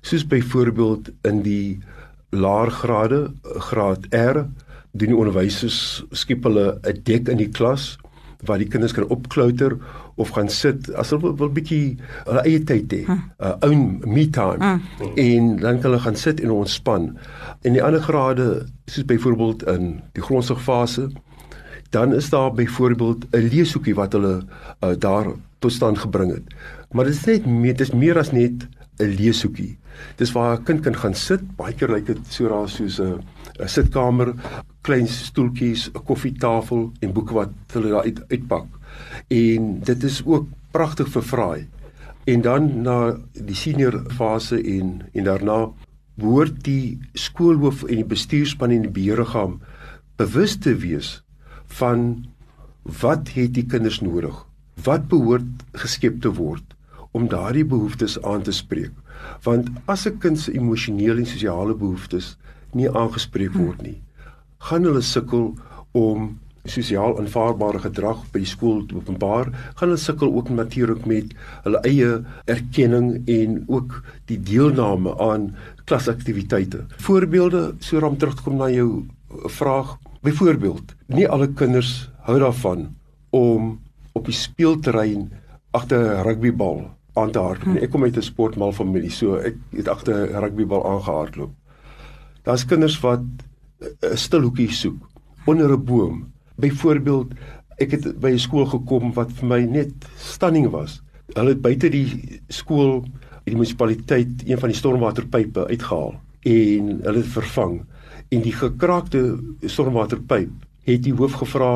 Soos 0.00 0.26
byvoorbeeld 0.26 1.10
in 1.28 1.42
die 1.44 1.80
laer 2.30 2.70
grade, 2.70 3.30
graad 3.70 4.06
R, 4.14 4.44
doen 4.92 5.12
die 5.12 5.16
onderwysers 5.16 6.04
skep 6.10 6.44
hulle 6.44 6.80
'n 6.82 7.02
dek 7.04 7.28
in 7.28 7.38
die 7.38 7.50
klas 7.50 7.96
waar 8.46 8.58
die 8.58 8.68
kinders 8.68 8.92
kan 8.96 9.08
opklouter 9.12 9.76
of 10.16 10.32
gaan 10.36 10.48
sit 10.48 10.88
as 10.94 11.10
hulle 11.10 11.22
wil, 11.22 11.36
wil 11.36 11.52
bietjie 11.52 11.98
hulle 12.26 12.44
eie 12.44 12.60
tyd 12.64 12.92
hê, 12.92 13.02
'n 13.04 13.06
hm. 13.06 13.18
uh, 13.38 13.56
own 13.68 14.00
me 14.06 14.28
time. 14.30 14.58
Hm. 14.58 14.80
En 15.16 15.56
dan 15.56 15.80
kan 15.80 15.90
hulle 15.90 16.04
gaan 16.04 16.16
sit 16.16 16.40
en 16.40 16.50
ontspan. 16.50 17.18
In 17.62 17.72
die 17.72 17.82
ander 17.82 18.00
grade, 18.00 18.66
soos 18.86 19.04
byvoorbeeld 19.04 19.62
in 19.68 20.00
die 20.12 20.22
grondslagfase, 20.22 21.10
dan 21.90 22.14
is 22.14 22.30
daar 22.30 22.52
byvoorbeeld 22.52 23.24
'n 23.30 23.48
leeshoekie 23.52 23.94
wat 23.94 24.12
hulle 24.12 24.42
uh, 24.84 24.90
daar 24.98 25.26
tot 25.58 25.72
stand 25.72 25.98
gebring 25.98 26.32
het. 26.32 26.54
Maar 26.90 27.04
dit 27.04 27.14
is 27.14 27.24
net 27.24 27.46
meer, 27.46 27.76
dit 27.76 27.80
is 27.80 27.94
meer 27.94 28.18
as 28.18 28.32
net 28.32 28.68
'n 28.98 29.14
leeshoekie. 29.18 29.78
Dis 30.16 30.32
waar 30.32 30.58
'n 30.58 30.62
kind 30.62 30.80
kan 30.80 30.96
gaan 30.96 31.14
sit, 31.14 31.56
baie 31.56 31.74
keer 31.74 31.90
lyk 31.90 32.06
dit 32.06 32.18
so 32.28 32.46
raas 32.46 32.74
soos 32.74 33.00
'n 33.00 33.20
'n 33.60 33.68
sitkamer, 33.68 34.34
klein 34.80 35.06
stoeltjies, 35.06 35.90
'n 35.90 36.04
koffietafel 36.04 36.92
en 37.00 37.12
boeke 37.12 37.34
wat 37.34 37.50
hulle 37.72 37.88
daar 37.88 38.02
uit, 38.02 38.22
uitpak. 38.28 38.66
En 39.28 39.80
dit 39.80 40.02
is 40.02 40.22
ook 40.24 40.46
pragtig 40.70 41.08
vir 41.08 41.22
vraai. 41.22 41.68
En 42.24 42.40
dan 42.40 42.82
na 42.82 43.16
die 43.32 43.54
senior 43.54 44.04
fase 44.08 44.62
en 44.62 45.02
en 45.12 45.24
daarna 45.24 45.70
behoort 46.14 46.64
die 46.64 46.98
skoolhoof 47.12 47.82
en 47.82 47.94
die 47.94 48.04
bestuurspan 48.04 48.70
en 48.70 48.82
die 48.82 48.90
beheerliggaam 48.90 49.60
bewus 50.16 50.56
te 50.56 50.74
wees 50.76 51.22
van 51.78 52.26
wat 53.00 53.32
het 53.36 53.54
die 53.54 53.66
kinders 53.66 54.00
nodig? 54.00 54.34
Wat 54.84 55.08
behoort 55.08 55.64
geskep 55.72 56.20
te 56.24 56.32
word 56.34 56.76
om 57.16 57.28
daardie 57.28 57.64
behoeftes 57.64 58.18
aan 58.22 58.42
te 58.42 58.52
spreek? 58.52 58.92
Want 59.44 59.68
as 59.86 60.06
'n 60.06 60.18
kind 60.18 60.38
se 60.38 60.52
emosionele 60.52 61.20
en 61.20 61.26
sosiale 61.26 61.74
behoeftes 61.74 62.36
nie 62.72 62.88
aangespreek 62.88 63.54
word 63.54 63.82
nie, 63.82 64.00
gaan 64.58 64.84
hulle 64.84 65.02
sukkel 65.02 65.54
om 65.92 66.38
sosiaal 66.68 67.16
aanvaarbare 67.18 67.78
gedrag 67.78 68.20
by 68.32 68.42
die 68.42 68.48
skool 68.48 68.84
te 68.86 68.96
openbaar, 68.98 69.48
gaan 69.78 69.88
hulle 69.88 70.00
sukkel 70.00 70.32
ook 70.36 70.50
natuurlik 70.52 71.06
met 71.06 71.32
hulle 71.64 71.80
eie 71.88 72.10
erkenning 72.44 73.28
en 73.28 73.64
ook 73.68 74.02
die 74.26 74.38
deelname 74.38 75.14
aan 75.18 75.54
klasaktiwiteite. 75.84 76.84
Voorbeelde, 77.06 77.74
so 77.80 78.00
om 78.06 78.18
terug 78.18 78.36
te 78.36 78.42
kom 78.42 78.56
na 78.60 78.68
jou 78.70 79.06
vraag, 79.48 79.96
byvoorbeeld, 80.22 80.94
nie 81.14 81.26
alle 81.28 81.48
kinders 81.58 82.10
hou 82.26 82.38
daarvan 82.38 82.88
om 83.34 83.78
op 84.14 84.26
die 84.26 84.36
speelterrein 84.36 85.30
agter 85.70 85.98
'n 85.98 86.24
rugbybal 86.26 86.90
aan 87.14 87.30
te 87.30 87.38
hardloop. 87.38 87.82
Ek 87.82 87.90
kom 87.90 88.04
uit 88.04 88.16
'n 88.16 88.22
sportmal 88.22 88.72
familie, 88.72 89.10
so 89.10 89.34
ek 89.34 89.56
het 89.72 89.88
agter 89.88 90.30
'n 90.30 90.42
rugbybal 90.42 90.84
aangehardloop. 90.86 91.50
Daar's 92.42 92.66
kinders 92.66 93.00
wat 93.00 93.22
'n 93.80 94.16
stil 94.16 94.42
hoekie 94.42 94.70
soek 94.70 95.08
onder 95.46 95.72
'n 95.72 95.84
boom. 95.84 96.32
Byvoorbeeld, 96.56 97.32
ek 97.78 97.90
het 97.90 98.20
by 98.20 98.30
'n 98.30 98.38
skool 98.38 98.66
gekom 98.66 99.12
wat 99.12 99.32
vir 99.32 99.48
my 99.48 99.64
net 99.64 99.92
stunning 100.16 100.70
was. 100.70 101.02
Hulle 101.34 101.48
het 101.48 101.62
buite 101.62 101.88
die 101.88 102.40
skool 102.48 103.04
die 103.44 103.54
munisipaliteit 103.54 104.42
een 104.46 104.58
van 104.58 104.68
die 104.68 104.78
stormwaterpype 104.78 105.66
uitgehaal 105.66 106.20
en 106.42 107.00
hulle 107.02 107.16
het 107.16 107.26
vervang. 107.26 107.84
En 108.28 108.42
die 108.42 108.52
gekraakte 108.52 109.38
stormwaterpyp 109.60 110.50
het 110.92 111.02
die 111.02 111.14
hoof 111.14 111.32
gevra 111.42 111.72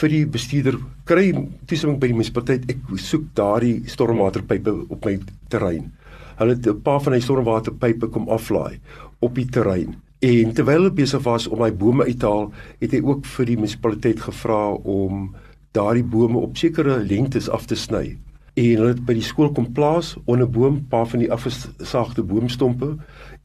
vir 0.00 0.08
die 0.08 0.24
bestuurder 0.26 0.76
kry 1.08 1.32
toestemming 1.66 2.00
by 2.00 2.10
die 2.10 2.18
munisipaliteit 2.18 2.70
ek 2.70 2.98
soek 3.00 3.30
daardie 3.34 3.82
stormwaterpype 3.88 4.74
op 4.88 5.04
my 5.04 5.18
terrein. 5.48 5.92
Hulle 6.38 6.54
het 6.54 6.66
'n 6.66 6.82
paar 6.82 7.00
van 7.00 7.12
die 7.12 7.22
stormwaterpype 7.22 8.08
kom 8.08 8.28
aflaai 8.28 8.80
op 9.20 9.34
die 9.34 9.46
terrein 9.46 9.96
En 10.18 10.50
terwyl 10.50 10.80
hulle 10.80 10.90
besig 10.90 11.22
was 11.22 11.44
om 11.46 11.60
daai 11.62 11.76
bome 11.78 12.02
uit 12.04 12.18
te 12.18 12.26
haal, 12.26 12.48
het 12.82 12.94
hy 12.94 12.98
ook 13.06 13.26
vir 13.36 13.46
die 13.46 13.54
munisipaliteit 13.60 14.24
gevra 14.24 14.62
om 14.82 15.28
daardie 15.76 16.02
bome 16.02 16.40
op 16.42 16.56
sekere 16.58 16.96
lengtes 17.06 17.46
af 17.54 17.68
te 17.70 17.78
sny. 17.78 18.16
En 18.58 18.66
hulle 18.66 18.88
het 18.96 19.04
by 19.06 19.14
die 19.14 19.22
skool 19.22 19.52
kom 19.54 19.68
plaas 19.76 20.16
onder 20.24 20.48
'n 20.48 20.52
boom, 20.52 20.80
paar 20.90 21.06
van 21.06 21.22
die 21.22 21.30
afgesaagde 21.30 22.22
boomstompe 22.22 22.96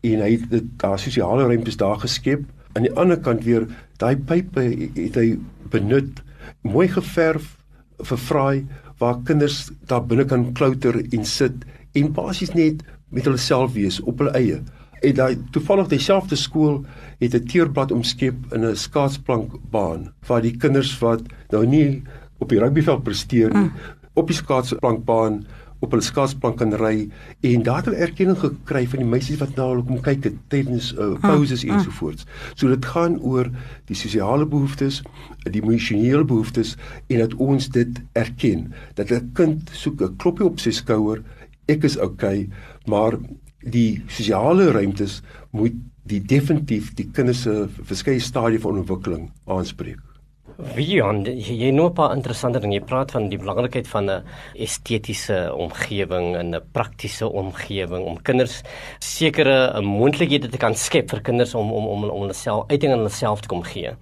en 0.01 0.21
hy 0.25 0.31
het 0.49 0.65
daar 0.81 0.97
sosiale 0.99 1.45
ruimtes 1.45 1.77
daar 1.77 1.99
geskep. 1.99 2.41
Aan 2.73 2.87
die 2.87 2.93
ander 2.97 3.19
kant 3.21 3.43
weer, 3.43 3.67
daai 3.97 4.15
pype 4.15 4.61
het 4.95 5.15
hy 5.15 5.37
benut, 5.73 6.21
mooi 6.61 6.87
geverf 6.87 7.57
vir 8.03 8.17
vraai 8.17 8.65
waar 8.99 9.19
kinders 9.27 9.71
daar 9.89 10.03
binne 10.07 10.25
kan 10.25 10.53
klouter 10.57 10.99
en 11.03 11.25
sit 11.25 11.65
en 11.93 12.13
basies 12.13 12.53
net 12.57 12.83
met 13.13 13.27
hulle 13.27 13.41
self 13.41 13.73
wees 13.77 13.99
op 14.01 14.21
hulle 14.21 14.33
eie 14.37 14.61
en 15.03 15.15
daai 15.17 15.35
toevallig 15.55 15.89
dieselfde 15.91 16.37
skool 16.39 16.77
het 17.19 17.35
'n 17.35 17.47
teerblad 17.51 17.91
omskep 17.91 18.53
in 18.55 18.65
'n 18.65 18.75
skaatsplankbaan 18.75 20.13
waar 20.27 20.41
die 20.41 20.57
kinders 20.57 20.93
wat 20.99 21.21
nou 21.51 21.65
nie 21.65 22.03
op 22.39 22.49
die 22.49 22.59
rugbyveld 22.59 23.03
presteer 23.03 23.53
nie 23.53 23.67
mm. 23.67 23.73
op 24.13 24.27
die 24.27 24.35
skaatsplankbaan 24.35 25.45
op 25.83 25.91
hulle 25.91 26.05
skaatsplank 26.05 26.57
kan 26.61 26.73
ry 26.79 27.09
en 27.49 27.63
daar 27.67 27.81
het 27.81 27.89
hulle 27.89 28.01
erkenning 28.05 28.39
gekry 28.39 28.85
van 28.87 29.03
die 29.03 29.09
meisies 29.09 29.41
wat 29.41 29.57
na 29.57 29.67
hulle 29.71 29.83
kom 29.87 29.99
kyk 30.05 30.29
het 30.29 30.39
tydens 30.53 30.91
uh, 30.95 31.13
pauses 31.23 31.65
mm. 31.65 31.75
ensovoorts. 31.75 32.27
So 32.55 32.71
dit 32.71 32.89
gaan 32.93 33.19
oor 33.19 33.51
die 33.91 33.97
sosiale 33.99 34.47
behoeftes, 34.49 35.01
die 35.43 35.61
emosionele 35.61 36.23
behoeftes 36.27 36.75
en 37.09 37.23
dat 37.25 37.35
ons 37.43 37.69
dit 37.75 38.01
erken 38.19 38.71
dat 38.95 39.11
'n 39.11 39.31
kind 39.33 39.69
soek 39.73 40.01
'n 40.01 40.15
klopjie 40.17 40.47
op 40.47 40.59
sy 40.59 40.71
skouer 40.71 41.23
ek 41.67 41.83
is 41.83 41.97
oukei, 41.97 42.47
okay, 42.47 42.49
maar 42.85 43.17
die 43.63 44.03
sosiale 44.07 44.71
ruimtes 44.71 45.21
moet 45.51 45.75
die 46.03 46.19
definitief 46.19 46.91
die 46.97 47.07
kinders 47.15 47.45
se 47.45 47.67
verskeie 47.87 48.19
stadie 48.19 48.59
van 48.59 48.81
ontwikkeling 48.83 49.29
aanspreek. 49.47 50.12
Wie 50.57 50.99
on 51.01 51.23
jy 51.25 51.71
nou 51.73 51.87
'n 51.89 51.93
paar 51.93 52.13
interessante 52.13 52.59
dinge 52.59 52.79
praat 52.81 53.11
van 53.11 53.29
die 53.29 53.37
belangrikheid 53.37 53.87
van 53.87 54.09
'n 54.09 54.23
estetiese 54.53 55.49
omgewing 55.55 56.35
en 56.35 56.55
'n 56.55 56.61
praktiese 56.71 57.27
omgewing 57.27 58.05
om 58.05 58.21
kinders 58.21 58.61
sekere 58.99 59.81
moontlikhede 59.81 60.49
te 60.49 60.57
kan 60.57 60.75
skep 60.75 61.09
vir 61.09 61.21
kinders 61.21 61.55
om 61.55 61.71
om 61.71 61.87
om 61.87 62.09
om 62.09 62.21
hulle 62.21 62.33
self 62.33 62.69
uiting 62.69 62.91
aan 62.91 62.99
hulle 62.99 63.09
self 63.09 63.41
te 63.41 63.47
kom 63.47 63.63
gee. 63.63 63.95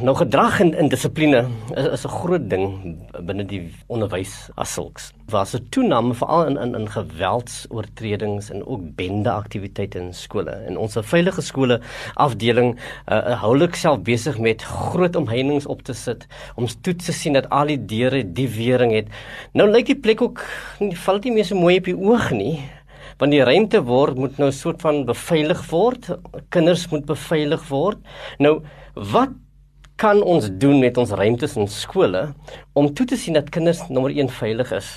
Nou 0.00 0.14
gedrag 0.16 0.60
en, 0.60 0.70
en 0.74 0.88
dissipline 0.88 1.42
is, 1.76 1.86
is 1.86 2.04
'n 2.06 2.08
groot 2.08 2.44
ding 2.50 2.96
binne 3.28 3.44
die 3.44 3.74
onderwys 3.92 4.48
as 4.56 4.72
sulks. 4.72 5.12
Waar 5.28 5.46
se 5.46 5.68
toename 5.68 6.14
veral 6.14 6.46
in 6.46 6.56
in 6.56 6.74
in 6.74 6.88
geweldsoortredings 6.88 8.50
en 8.50 8.66
ook 8.66 8.94
bendeaktiwiteite 8.96 9.98
in 9.98 10.14
skole. 10.14 10.50
En 10.50 10.76
ons 10.76 10.96
veilige 11.00 11.42
skole 11.42 11.80
afdeling 12.14 12.78
uh, 13.08 13.40
hou 13.40 13.52
hulle 13.52 13.68
self 13.76 14.00
besig 14.02 14.38
met 14.38 14.62
groot 14.62 15.16
omheinings 15.16 15.66
op 15.66 15.82
te 15.82 15.92
sit 15.92 16.26
om 16.54 16.66
toe 16.80 16.96
te 16.96 17.12
sien 17.12 17.32
dat 17.32 17.48
al 17.48 17.66
die 17.66 17.84
deure 17.84 18.32
die 18.32 18.48
wering 18.48 18.92
het. 18.92 19.08
Nou 19.52 19.68
lyk 19.68 19.86
die 19.86 20.00
plek 20.00 20.22
ook 20.22 20.40
val 21.04 21.18
nie 21.18 21.32
meer 21.32 21.44
so 21.44 21.54
mooi 21.54 21.76
op 21.78 21.84
die 21.84 21.98
oog 21.98 22.30
nie 22.30 22.62
want 23.18 23.32
die 23.32 23.44
ruimte 23.44 23.82
word 23.82 24.16
moet 24.16 24.38
nou 24.38 24.50
soort 24.50 24.80
van 24.80 25.04
beveilig 25.04 25.70
word. 25.70 26.08
Kinders 26.48 26.88
moet 26.88 27.04
beveilig 27.06 27.68
word. 27.68 27.98
Nou 28.38 28.62
wat 28.94 29.30
kan 30.02 30.18
ons 30.26 30.48
doen 30.58 30.80
met 30.82 30.96
ons 30.98 31.10
ruimtes 31.14 31.52
in 31.54 31.68
skole 31.70 32.22
om 32.74 32.88
toe 32.90 33.04
te 33.06 33.14
sien 33.14 33.36
dat 33.38 33.52
kinders 33.54 33.84
nommer 33.86 34.10
1 34.10 34.32
veilig 34.34 34.72
is 34.74 34.88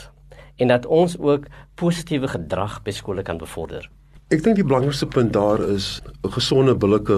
en 0.57 0.71
dat 0.73 0.87
ons 0.89 1.13
ook 1.21 1.45
positiewe 1.77 2.31
gedrag 2.31 2.79
by 2.87 2.93
skole 2.95 3.21
kan 3.27 3.37
bevorder? 3.37 3.85
Ek 4.33 4.41
dink 4.41 4.57
die 4.57 4.65
belangrikste 4.65 5.05
punt 5.05 5.35
daar 5.35 5.61
is 5.61 6.01
'n 6.23 6.31
gesonde 6.33 6.73
billike 6.73 7.17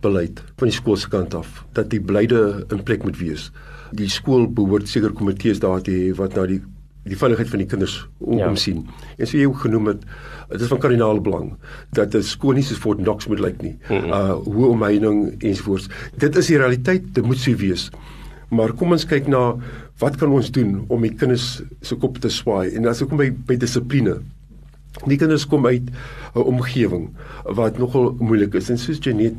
beleid 0.00 0.40
van 0.56 0.68
die 0.68 0.78
skool 0.78 0.96
se 0.96 1.08
kant 1.08 1.34
af 1.34 1.64
dat 1.74 1.90
die 1.90 2.00
beleide 2.00 2.64
in 2.72 2.82
plek 2.82 3.04
moet 3.04 3.18
wees. 3.20 3.50
Die 3.92 4.08
skool 4.08 4.48
behoort 4.48 4.88
seker 4.88 5.12
komitees 5.12 5.60
daar 5.60 5.82
te 5.82 5.90
hê 5.90 6.16
wat 6.16 6.34
na 6.34 6.46
die 6.46 6.62
die 7.08 7.16
veiligheid 7.18 7.48
van 7.48 7.58
die 7.58 7.66
kinders 7.68 8.08
om, 8.18 8.38
Ja. 8.38 8.48
omsien. 8.48 8.86
En 9.18 9.26
so 9.26 9.36
jy 9.38 9.46
ook 9.46 9.58
genoem 9.64 9.86
het, 9.86 10.02
dit 10.50 10.60
is 10.60 10.68
van 10.68 10.78
kardinale 10.78 11.20
belang 11.20 11.56
dat 11.92 12.14
'n 12.14 12.22
skool 12.22 12.52
nie 12.54 12.62
soos 12.62 12.78
Fort 12.78 12.98
Knox 12.98 13.26
moet 13.28 13.40
lyk 13.40 13.62
nie. 13.62 13.76
Uh 13.90 14.30
hoe 14.44 14.66
omheining 14.66 15.42
ensovoorts. 15.42 15.88
Dit 16.16 16.36
is 16.36 16.46
die 16.46 16.56
realiteit, 16.58 17.14
dit 17.14 17.24
moet 17.24 17.38
so 17.38 17.54
wees. 17.54 17.90
Maar 18.50 18.72
kom 18.72 18.92
ons 18.92 19.04
kyk 19.04 19.26
na 19.28 19.56
wat 19.98 20.16
kan 20.16 20.30
ons 20.30 20.50
doen 20.50 20.84
om 20.88 21.02
die 21.02 21.14
kinders 21.14 21.62
se 21.82 21.94
kop 21.96 22.18
te 22.18 22.28
swaai 22.28 22.70
en 22.76 22.86
as 22.86 23.02
ek 23.02 23.08
kom 23.08 23.18
by 23.18 23.30
by 23.46 23.56
dissipline. 23.56 24.20
Die 25.06 25.16
kinders 25.18 25.46
kom 25.46 25.66
uit 25.66 25.90
'n 26.34 26.38
omgewing 26.40 27.10
wat 27.44 27.78
nogal 27.78 28.16
moeilik 28.18 28.54
is 28.54 28.70
en 28.70 28.78
soos 28.78 28.98
Janet 29.00 29.34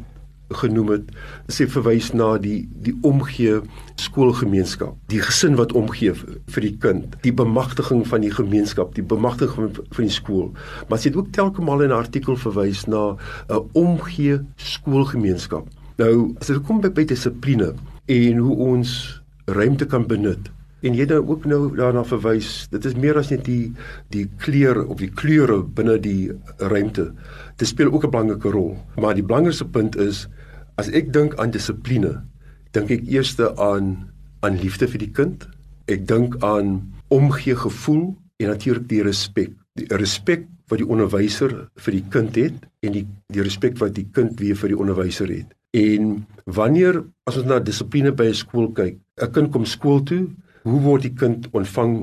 genoem 0.50 0.90
het, 0.90 1.12
sê 1.52 1.68
verwys 1.70 2.12
na 2.14 2.38
die 2.42 2.68
die 2.86 2.96
omgee 3.06 3.60
skoolgemeenskap, 4.02 4.96
die 5.12 5.22
gesin 5.22 5.58
wat 5.60 5.74
omgee 5.78 6.14
vir 6.16 6.66
die 6.66 6.76
kind, 6.82 7.18
die 7.26 7.34
bemagtiging 7.34 8.06
van 8.08 8.26
die 8.26 8.34
gemeenskap, 8.34 8.96
die 8.96 9.06
bemagtiging 9.06 9.74
van, 9.76 9.90
van 9.96 10.08
die 10.08 10.14
skool. 10.14 10.50
Maar 10.90 11.02
sy 11.02 11.12
het 11.12 11.20
ook 11.20 11.34
telke 11.36 11.62
male 11.62 11.86
in 11.86 11.94
'n 11.94 12.02
artikel 12.02 12.38
verwys 12.38 12.86
na 12.88 13.18
'n 13.50 13.70
omgee 13.74 14.40
skoolgemeenskap. 14.56 15.68
Nou, 15.98 16.36
as 16.40 16.48
dit 16.48 16.62
kom 16.64 16.82
by, 16.82 16.90
by 16.90 17.06
dissipline 17.06 17.74
en 18.08 18.38
hoe 18.38 18.56
ons 18.56 19.22
ruimte 19.46 19.86
kan 19.86 20.08
benut. 20.08 20.50
En 20.80 20.96
jy 20.96 21.04
het 21.04 21.12
nou 21.12 21.24
ook 21.28 21.46
nou 21.50 21.62
daarna 21.76 22.06
verwys, 22.08 22.68
dit 22.72 22.86
is 22.88 22.96
meer 22.96 23.18
as 23.20 23.32
net 23.34 23.44
die 23.48 23.74
die 24.14 24.26
kleur 24.40 24.86
of 24.86 25.02
die 25.02 25.12
kleure 25.12 25.60
binne 25.64 25.98
die 26.00 26.32
ruimte. 26.72 27.10
Dit 27.60 27.68
speel 27.68 27.92
ook 27.92 28.06
'n 28.06 28.12
belangrike 28.12 28.50
rol. 28.50 28.78
Maar 28.96 29.16
die 29.16 29.24
belangrikste 29.24 29.68
punt 29.68 29.96
is 29.96 30.28
as 30.78 30.90
ek 30.90 31.12
dink 31.14 31.36
aan 31.36 31.52
dissipline, 31.52 32.24
dink 32.72 32.92
ek 32.92 33.08
eerste 33.08 33.56
aan 33.58 34.10
aan 34.40 34.56
liefde 34.56 34.88
vir 34.88 35.00
die 35.00 35.12
kind. 35.12 35.48
Ek 35.88 36.08
dink 36.08 36.44
aan 36.44 36.94
omgee 37.10 37.56
gevoel 37.56 38.16
en 38.38 38.48
natuurlik 38.48 38.88
die 38.88 39.04
respek. 39.04 39.52
Die 39.76 39.88
respek 39.90 40.48
wat 40.70 40.80
die 40.80 40.88
onderwyser 40.88 41.68
vir 41.76 41.92
die 41.92 42.06
kind 42.10 42.36
het 42.36 42.56
en 42.86 42.92
die 42.92 43.08
die 43.34 43.42
respek 43.42 43.78
wat 43.78 43.96
die 43.96 44.08
kind 44.14 44.40
weer 44.40 44.56
vir 44.56 44.70
die 44.70 44.80
onderwyser 44.80 45.28
het. 45.28 45.52
En 45.76 46.26
wanneer 46.46 47.04
as 47.30 47.38
ons 47.38 47.46
na 47.46 47.60
dissipline 47.60 48.12
by 48.12 48.30
'n 48.30 48.34
skool 48.34 48.72
kyk, 48.72 48.98
'n 49.22 49.32
kind 49.32 49.52
kom 49.52 49.66
skool 49.66 50.04
toe, 50.04 50.30
hoe 50.70 50.82
word 50.82 51.06
die 51.08 51.14
kind 51.14 51.48
ontvang 51.56 51.94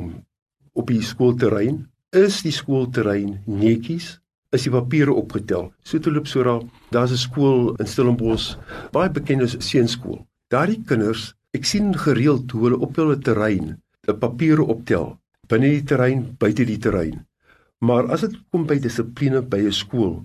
op 0.76 0.90
die 0.92 1.02
skoolterrein? 1.02 1.84
Is 2.16 2.42
die 2.42 2.54
skoolterrein 2.54 3.40
netjies? 3.46 4.16
Is 4.54 4.66
die 4.66 4.72
papiere 4.72 5.14
opgetel? 5.14 5.72
So 5.82 5.98
toe 5.98 6.12
loop 6.12 6.28
so 6.30 6.42
daar, 6.42 6.62
daar's 6.90 7.12
'n 7.12 7.16
skool 7.16 7.74
in 7.76 7.86
Stellenbosch, 7.86 8.56
baie 8.92 9.10
bekend 9.10 9.42
as 9.42 9.56
seunskool. 9.58 10.26
Daardie 10.48 10.82
kinders, 10.86 11.34
ek 11.52 11.64
sien 11.64 11.94
gereeld 11.94 12.50
hoe 12.50 12.62
hulle 12.64 12.78
op 12.78 12.96
hulle 12.96 13.18
terrein 13.18 13.76
'n 14.08 14.18
papiere 14.18 14.62
optel, 14.62 15.18
binne 15.48 15.68
die 15.68 15.82
terrein, 15.82 16.36
buite 16.38 16.64
die 16.64 16.78
terrein. 16.78 17.26
Maar 17.80 18.08
as 18.14 18.20
dit 18.20 18.36
kom 18.50 18.66
by 18.66 18.78
dissipline 18.78 19.42
by 19.42 19.58
'n 19.58 19.72
skool, 19.72 20.24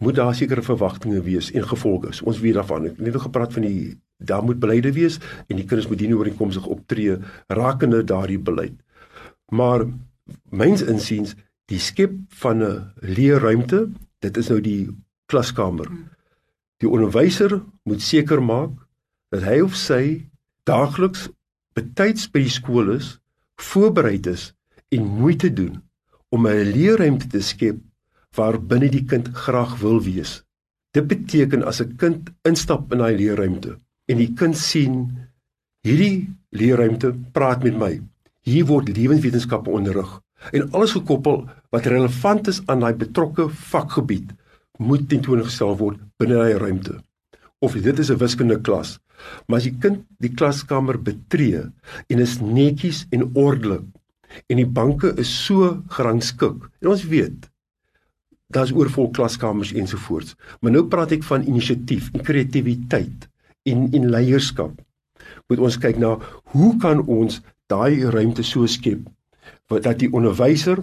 moet 0.00 0.14
daar 0.14 0.34
sekere 0.34 0.62
verwagtinge 0.62 1.22
wees 1.22 1.50
en 1.52 1.64
gevolge. 1.68 2.24
Ons 2.24 2.40
weet 2.40 2.54
daarvan. 2.54 2.84
Ek 2.84 2.96
het 2.96 3.00
net 3.00 3.20
gepraat 3.20 3.52
van 3.52 3.62
die 3.62 3.98
daar 4.20 4.44
moet 4.44 4.60
beleide 4.60 4.92
wees 4.92 5.18
en 5.48 5.56
die 5.56 5.64
kinders 5.64 5.88
moet 5.88 5.98
dien 5.98 6.14
ooreenkomstig 6.14 6.66
optree 6.66 7.16
rakende 7.48 8.04
daardie 8.04 8.38
beleid. 8.38 8.76
Maar 9.50 9.86
myns 10.50 10.82
insiens 10.82 11.34
die 11.70 11.80
skep 11.80 12.12
van 12.42 12.62
'n 12.62 12.92
leerruimte, 13.00 13.88
dit 14.18 14.36
is 14.36 14.48
nou 14.48 14.60
die 14.60 14.88
klaskamer. 15.26 15.88
Die 16.78 16.88
onderwyser 16.88 17.62
moet 17.82 18.02
seker 18.02 18.42
maak 18.42 18.70
dat 19.30 19.42
hy 19.42 19.60
of 19.60 19.74
sy 19.74 20.26
daagliks 20.64 21.28
betyds 21.74 22.30
by 22.30 22.40
die 22.40 22.56
skool 22.58 22.90
is, 22.90 23.18
voorbereid 23.60 24.26
is 24.26 24.52
en 24.88 25.06
moeite 25.06 25.52
doen 25.52 25.82
om 26.28 26.46
'n 26.46 26.72
leerruimte 26.72 27.26
te 27.26 27.40
skep 27.40 27.78
waar 28.36 28.60
binne 28.62 28.88
die 28.88 29.04
kind 29.04 29.28
graag 29.28 29.78
wil 29.80 30.02
wees. 30.02 30.42
Dit 30.90 31.06
beteken 31.06 31.64
as 31.64 31.80
'n 31.80 31.96
kind 31.96 32.30
instap 32.42 32.92
in 32.92 32.98
daai 32.98 33.16
leerruimte 33.16 33.78
en 34.10 34.18
die 34.18 34.32
kind 34.36 34.58
sien 34.58 35.04
hierdie 35.86 36.26
leerruimte 36.56 37.12
praat 37.34 37.62
met 37.66 37.76
my. 37.78 37.92
Hier 38.46 38.66
word 38.66 38.90
lewenswetenskappe 38.96 39.70
onderrig 39.70 40.18
en 40.56 40.70
alles 40.72 40.96
gekoppel 40.96 41.44
wat 41.74 41.86
relevant 41.92 42.48
is 42.50 42.62
aan 42.72 42.82
daai 42.82 42.96
betrokke 42.98 43.46
vakgebied 43.70 44.32
moet 44.80 45.06
tentoongestel 45.10 45.76
word 45.78 46.00
binne 46.18 46.38
daai 46.40 46.58
ruimte. 46.58 46.96
Of 47.60 47.76
dit 47.76 47.98
is 47.98 48.10
'n 48.10 48.18
wiskunde 48.18 48.58
klas, 48.60 48.98
maar 49.46 49.58
as 49.58 49.68
die 49.68 49.76
kind 49.78 50.04
die 50.18 50.32
klaskamer 50.32 50.98
betree 50.98 51.62
en 52.08 52.18
is 52.18 52.40
netjies 52.40 53.06
en 53.12 53.30
ordelik 53.34 53.84
en 54.48 54.56
die 54.56 54.66
banke 54.66 55.14
is 55.18 55.30
so 55.44 55.82
gerangskik. 55.88 56.56
En 56.80 56.88
ons 56.88 57.04
weet 57.04 57.50
daar's 58.48 58.72
oorvol 58.72 59.10
klaskamers 59.10 59.72
ensovoorts. 59.72 60.34
Maar 60.60 60.72
nou 60.72 60.84
praat 60.88 61.12
ek 61.12 61.22
van 61.22 61.46
inisiatief 61.46 62.10
en 62.12 62.24
kreatiwiteit 62.26 63.28
en 63.62 63.88
en 63.92 64.10
leierskap. 64.10 64.72
Moet 65.48 65.58
ons 65.58 65.78
kyk 65.78 65.98
na 65.98 66.16
hoe 66.54 66.76
kan 66.82 67.02
ons 67.06 67.40
daai 67.70 68.04
ruimte 68.10 68.42
so 68.42 68.66
skep 68.66 69.06
dat 69.70 70.00
die 70.02 70.10
onderwyser 70.10 70.80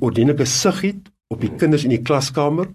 ordentlike 0.00 0.46
sig 0.48 0.80
het 0.80 1.08
op 1.28 1.40
die 1.40 1.52
kinders 1.60 1.84
in 1.84 1.92
die 1.92 2.02
klaskamer 2.02 2.70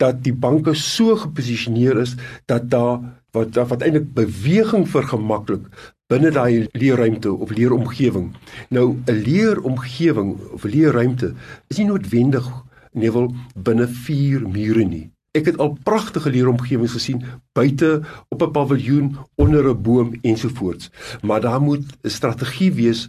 dat 0.00 0.22
die 0.24 0.32
banke 0.32 0.74
so 0.74 1.16
geposisioneer 1.16 2.00
is 2.00 2.14
dat 2.48 2.70
daar 2.72 3.00
wat 3.36 3.54
wat 3.54 3.82
eintlik 3.84 4.08
beweging 4.16 4.86
vergemaklik 4.88 5.68
binne 6.10 6.32
daai 6.34 6.66
leerruimte 6.72 7.32
of 7.32 7.52
leeromgewing. 7.54 8.32
Nou 8.68 8.96
'n 9.06 9.22
leeromgewing 9.28 10.36
of 10.52 10.64
leerruimte 10.64 11.34
is 11.68 11.76
nie 11.78 11.86
noodwendig 11.86 12.46
nevel 12.92 13.34
binne 13.54 13.86
4 13.86 14.48
mure 14.48 14.84
nie. 14.84 15.10
Ek 15.30 15.46
het 15.46 15.58
al 15.62 15.76
pragtige 15.82 16.30
leeromgewings 16.30 16.92
gesien 16.92 17.22
buite 17.52 18.02
op 18.28 18.42
'n 18.42 18.50
paviljoen 18.50 19.16
onder 19.34 19.68
'n 19.68 19.82
boom 19.82 20.18
ensovoorts. 20.22 20.90
Maar 21.22 21.40
daar 21.40 21.60
moet 21.60 21.84
'n 22.02 22.08
strategie 22.08 22.72
wees 22.72 23.08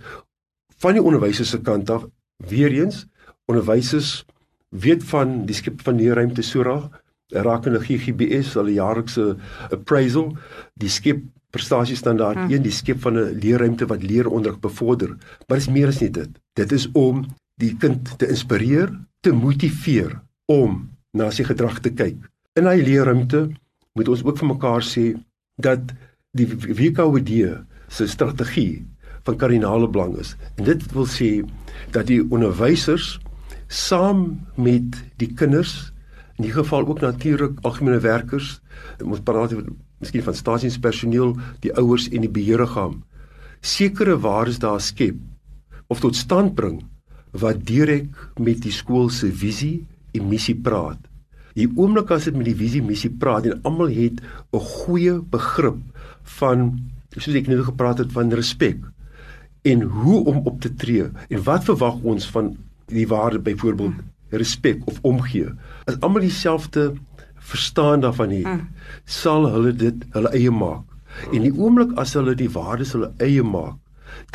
van 0.78 0.94
die 0.94 1.04
onderwysers 1.04 1.50
se 1.50 1.62
kant 1.62 1.90
af. 1.90 2.06
Weereens 2.38 3.08
onderwysers 3.46 4.26
weet 4.70 5.04
van 5.04 5.46
die 5.46 5.56
skep 5.56 5.82
van 5.82 5.96
leerruimte 5.96 6.42
Sora 6.42 6.90
rakende 7.28 7.80
GGBS 7.80 8.56
'n 8.56 8.74
jaarlikse 8.74 9.36
appraisal, 9.70 10.38
die 10.74 10.90
skep 10.90 11.24
prestasiestandaard 11.50 12.38
hmm. 12.38 12.52
1, 12.52 12.62
die 12.62 12.72
skep 12.72 13.02
van 13.02 13.18
'n 13.18 13.40
leerruimte 13.40 13.86
wat 13.86 14.04
leeronderrig 14.04 14.60
bevorder. 14.60 15.10
Maar 15.48 15.58
dit 15.58 15.68
is 15.68 15.74
meer 15.74 15.88
as 15.88 16.00
net 16.00 16.14
dit. 16.14 16.30
Dit 16.54 16.72
is 16.72 16.92
om 16.92 17.26
die 17.56 17.78
kind 17.78 18.18
te 18.18 18.28
inspireer, 18.28 19.00
te 19.20 19.32
motiveer 19.32 20.22
om 20.46 20.90
na 21.17 21.30
sy 21.32 21.45
gedrag 21.47 21.82
te 21.84 21.91
kyk. 21.93 22.17
In 22.60 22.67
hy 22.69 22.80
leerruimte 22.84 23.50
moet 23.97 24.12
ons 24.12 24.24
ook 24.24 24.39
vir 24.39 24.52
mekaar 24.54 24.86
sê 24.86 25.12
dat 25.62 25.93
die 26.38 26.47
WKOD 26.47 27.32
se 27.91 28.08
strategie 28.08 28.86
van 29.28 29.38
kardinale 29.38 29.89
belang 29.91 30.15
is. 30.19 30.36
En 30.58 30.65
dit 30.65 30.86
wil 30.95 31.08
sê 31.10 31.32
dat 31.91 32.08
die 32.08 32.21
onderwysers 32.24 33.19
saam 33.67 34.41
met 34.56 34.97
die 35.21 35.30
kinders 35.36 35.91
in 36.39 36.47
die 36.47 36.56
geval 36.56 36.88
ook 36.88 37.04
natuurlik 37.04 37.60
algemene 37.67 38.00
werkers 38.02 38.60
moet 39.04 39.24
praat 39.28 39.54
oor 39.54 39.67
miskien 40.02 40.24
van 40.26 40.36
stasienspersoneel, 40.36 41.36
die 41.62 41.74
ouers 41.78 42.08
en 42.10 42.24
die 42.26 42.32
beheerliggaam 42.32 43.02
sekere 43.62 44.17
waardes 44.19 44.60
daar 44.60 44.82
skep 44.82 45.15
of 45.88 46.00
tot 46.02 46.15
stand 46.15 46.56
bring 46.58 46.82
wat 47.32 47.62
direk 47.65 48.10
met 48.39 48.62
die 48.65 48.74
skool 48.74 49.10
se 49.13 49.30
visie 49.30 49.86
en 50.17 50.30
missie 50.30 50.56
praat. 50.56 51.00
Die 51.58 51.67
oomblik 51.76 52.12
as 52.15 52.30
dit 52.30 52.38
met 52.38 52.47
die 52.47 52.56
visie 52.56 52.82
missie 52.84 53.12
praat 53.12 53.47
en 53.50 53.60
almal 53.67 53.91
het 53.91 54.21
'n 54.54 54.60
goeie 54.60 55.19
begrip 55.19 55.80
van 56.39 56.80
soos 57.17 57.36
ek 57.36 57.47
nou 57.47 57.63
gepraat 57.63 57.97
het 57.97 58.12
van 58.12 58.32
respek 58.32 58.80
en 59.62 59.82
hoe 59.82 60.26
om 60.26 60.38
op 60.47 60.62
te 60.62 60.74
tree 60.74 61.10
en 61.30 61.43
wat 61.43 61.63
verwag 61.63 62.02
ons 62.04 62.30
van 62.32 62.56
die 62.88 63.08
waarde 63.08 63.39
byvoorbeeld 63.39 63.93
respek 64.30 64.88
of 64.88 65.00
omgee. 65.02 65.52
As 65.86 66.00
almal 66.00 66.21
dieselfde 66.21 66.93
verstaan 67.36 68.02
daarvan 68.02 68.30
het, 68.30 68.45
mm. 68.45 68.67
sal 69.06 69.47
hulle 69.52 69.74
dit 69.76 70.06
hulle 70.15 70.32
eie 70.38 70.52
maak. 70.52 70.86
En 71.34 71.43
die 71.43 71.54
oomblik 71.54 71.91
as 72.00 72.13
hulle 72.13 72.36
die 72.36 72.50
waardes 72.50 72.93
hulle 72.95 73.12
eie 73.19 73.43
maak, 73.43 73.76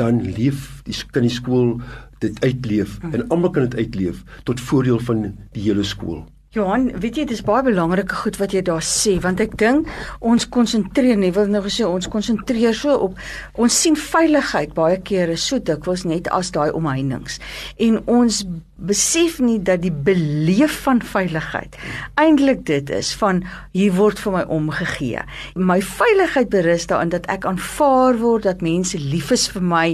dan 0.00 0.22
leef 0.36 0.80
die 0.86 0.96
kan 1.10 1.26
die 1.26 1.32
skool 1.32 1.76
dit 2.24 2.38
uitleef 2.44 2.98
mm. 3.02 3.14
en 3.14 3.28
almal 3.28 3.50
kan 3.50 3.68
dit 3.68 3.76
uitleef 3.84 4.22
tot 4.48 4.60
voordeel 4.60 4.98
van 5.08 5.28
die 5.52 5.66
hele 5.68 5.84
skool. 5.84 6.24
Johan, 6.54 6.92
weet 7.02 7.16
jy 7.18 7.24
dis 7.26 7.40
baie 7.42 7.64
belangrike 7.66 8.14
goed 8.14 8.36
wat 8.38 8.52
jy 8.54 8.60
daar 8.64 8.84
sê 8.86 9.16
want 9.22 9.40
ek 9.42 9.56
dink 9.58 9.88
ons 10.24 10.44
konsentreer 10.54 11.18
nie 11.18 11.32
wil 11.34 11.48
nou 11.50 11.58
gesê 11.64 11.82
ons 11.84 12.06
konsentreer 12.06 12.76
so 12.78 12.94
op 13.08 13.16
ons 13.58 13.78
sien 13.82 13.96
veiligheid 13.98 14.70
baie 14.76 15.00
kere 15.08 15.34
so 15.42 15.58
dikwels 15.58 16.04
net 16.06 16.30
as 16.36 16.52
daai 16.54 16.70
omheinings 16.70 17.40
en 17.82 17.98
ons 18.06 18.38
besef 18.78 19.40
nie 19.42 19.56
dat 19.58 19.82
die 19.82 19.90
beleef 19.90 20.76
van 20.84 21.02
veiligheid 21.02 21.74
eintlik 22.22 22.62
dit 22.70 22.94
is 22.94 23.10
van 23.18 23.42
hier 23.74 23.96
word 23.98 24.22
vir 24.22 24.36
my 24.36 24.44
omgegee. 24.58 25.24
My 25.58 25.80
veiligheid 25.82 26.52
berus 26.54 26.86
daarin 26.92 27.10
dat 27.10 27.26
ek 27.32 27.48
aanvaar 27.48 28.20
word, 28.20 28.46
dat 28.46 28.62
mense 28.62 29.00
lief 29.02 29.32
is 29.34 29.48
vir 29.50 29.66
my, 29.74 29.86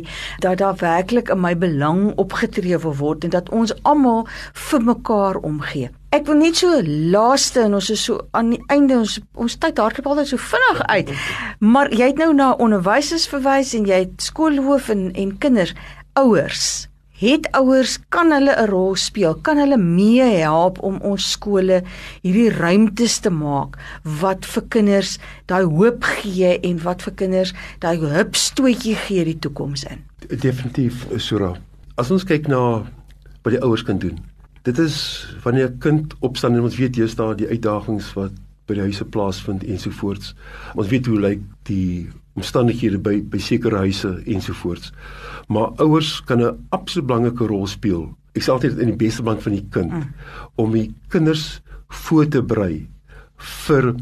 dat 0.45 0.61
daar 0.61 0.77
werklik 0.83 1.33
in 1.33 1.41
my 1.47 1.55
belang 1.57 2.11
opgetree 2.21 2.79
word 2.83 3.25
en 3.25 3.35
dat 3.39 3.51
ons 3.55 3.75
almal 3.89 4.27
vir 4.69 4.89
mekaar 4.93 5.41
omgee. 5.41 5.91
Ek 6.13 6.27
wil 6.29 6.43
net 6.43 6.59
so 6.61 6.69
laaste 6.85 7.63
en 7.65 7.79
ons 7.79 7.87
is 7.89 8.03
so 8.05 8.21
aan 8.37 8.51
die 8.53 8.61
einde 8.73 8.99
ons 9.01 9.15
ons 9.41 9.55
tyd 9.57 9.79
hardloop 9.81 10.11
altyd 10.13 10.29
so 10.29 10.45
vinnig 10.51 10.81
uit. 10.93 11.13
Maar 11.65 11.89
jy 11.89 12.11
het 12.11 12.19
nou 12.21 12.35
na 12.37 12.51
onderwysers 12.61 13.25
verwys 13.33 13.73
en 13.79 13.87
jy 13.89 14.03
het 14.05 14.21
skoolhoof 14.21 14.91
en 14.93 15.07
en 15.17 15.37
kinders, 15.41 15.73
ouers 16.21 16.67
het 17.23 17.47
ouers 17.55 17.99
kan 18.11 18.33
hulle 18.35 18.53
'n 18.53 18.69
rol 18.69 18.97
speel? 18.97 19.35
Kan 19.35 19.57
hulle 19.57 19.77
mee 19.77 20.23
help 20.23 20.83
om 20.83 20.99
ons 21.01 21.31
skole 21.31 21.83
hierdie 22.23 22.51
ruimtes 22.51 23.19
te 23.19 23.31
maak 23.31 23.79
wat 24.03 24.45
vir 24.45 24.63
kinders 24.69 25.19
daai 25.47 25.65
hoop 25.65 26.05
gee 26.05 26.61
en 26.61 26.83
wat 26.83 27.03
vir 27.03 27.13
kinders 27.13 27.55
daai 27.79 27.97
hupstootjie 27.97 28.97
gee 28.97 29.25
die 29.25 29.39
toekoms 29.39 29.85
in? 29.85 30.05
Definitief, 30.29 31.07
Sura. 31.17 31.55
As 31.97 32.11
ons 32.11 32.25
kyk 32.25 32.49
na 32.49 32.83
wat 33.43 33.53
die 33.53 33.63
ouers 33.63 33.83
kan 33.83 33.99
doen. 33.99 34.19
Dit 34.63 34.79
is 34.79 35.27
wanneer 35.43 35.71
'n 35.71 35.79
kind 35.79 36.15
opstaan 36.21 36.55
en 36.55 36.63
ons 36.63 36.77
weet 36.77 36.97
jy's 36.97 37.15
daar 37.15 37.37
die 37.37 37.49
uitdagings 37.49 38.13
wat 38.15 38.33
by 38.67 38.75
die 38.75 38.83
huise 38.83 39.05
plaasvind 39.05 39.65
ensovoorts. 39.65 40.35
Ons 40.75 40.89
weet 40.89 41.07
hoe 41.07 41.21
lyk 41.21 41.41
die 41.69 42.09
omstandighede 42.39 42.99
by 42.99 43.21
by 43.29 43.39
sekere 43.39 43.77
huise 43.77 44.23
ensovoorts. 44.25 44.93
Maar 45.49 45.75
ouers 45.83 46.23
kan 46.25 46.41
'n 46.41 46.67
absoluut 46.69 47.07
belangrike 47.07 47.47
rol 47.47 47.67
speel. 47.67 48.17
Ek 48.33 48.43
sê 48.43 48.51
altyd 48.53 48.79
in 48.79 48.87
die 48.87 48.97
beste 48.97 49.23
belang 49.23 49.43
van 49.43 49.53
die 49.53 49.67
kind 49.71 49.93
mm. 49.93 50.15
om 50.55 50.73
die 50.73 50.95
kinders 51.09 51.61
voor 51.89 52.29
te 52.29 52.43
berei 52.43 52.89
vir 53.37 53.95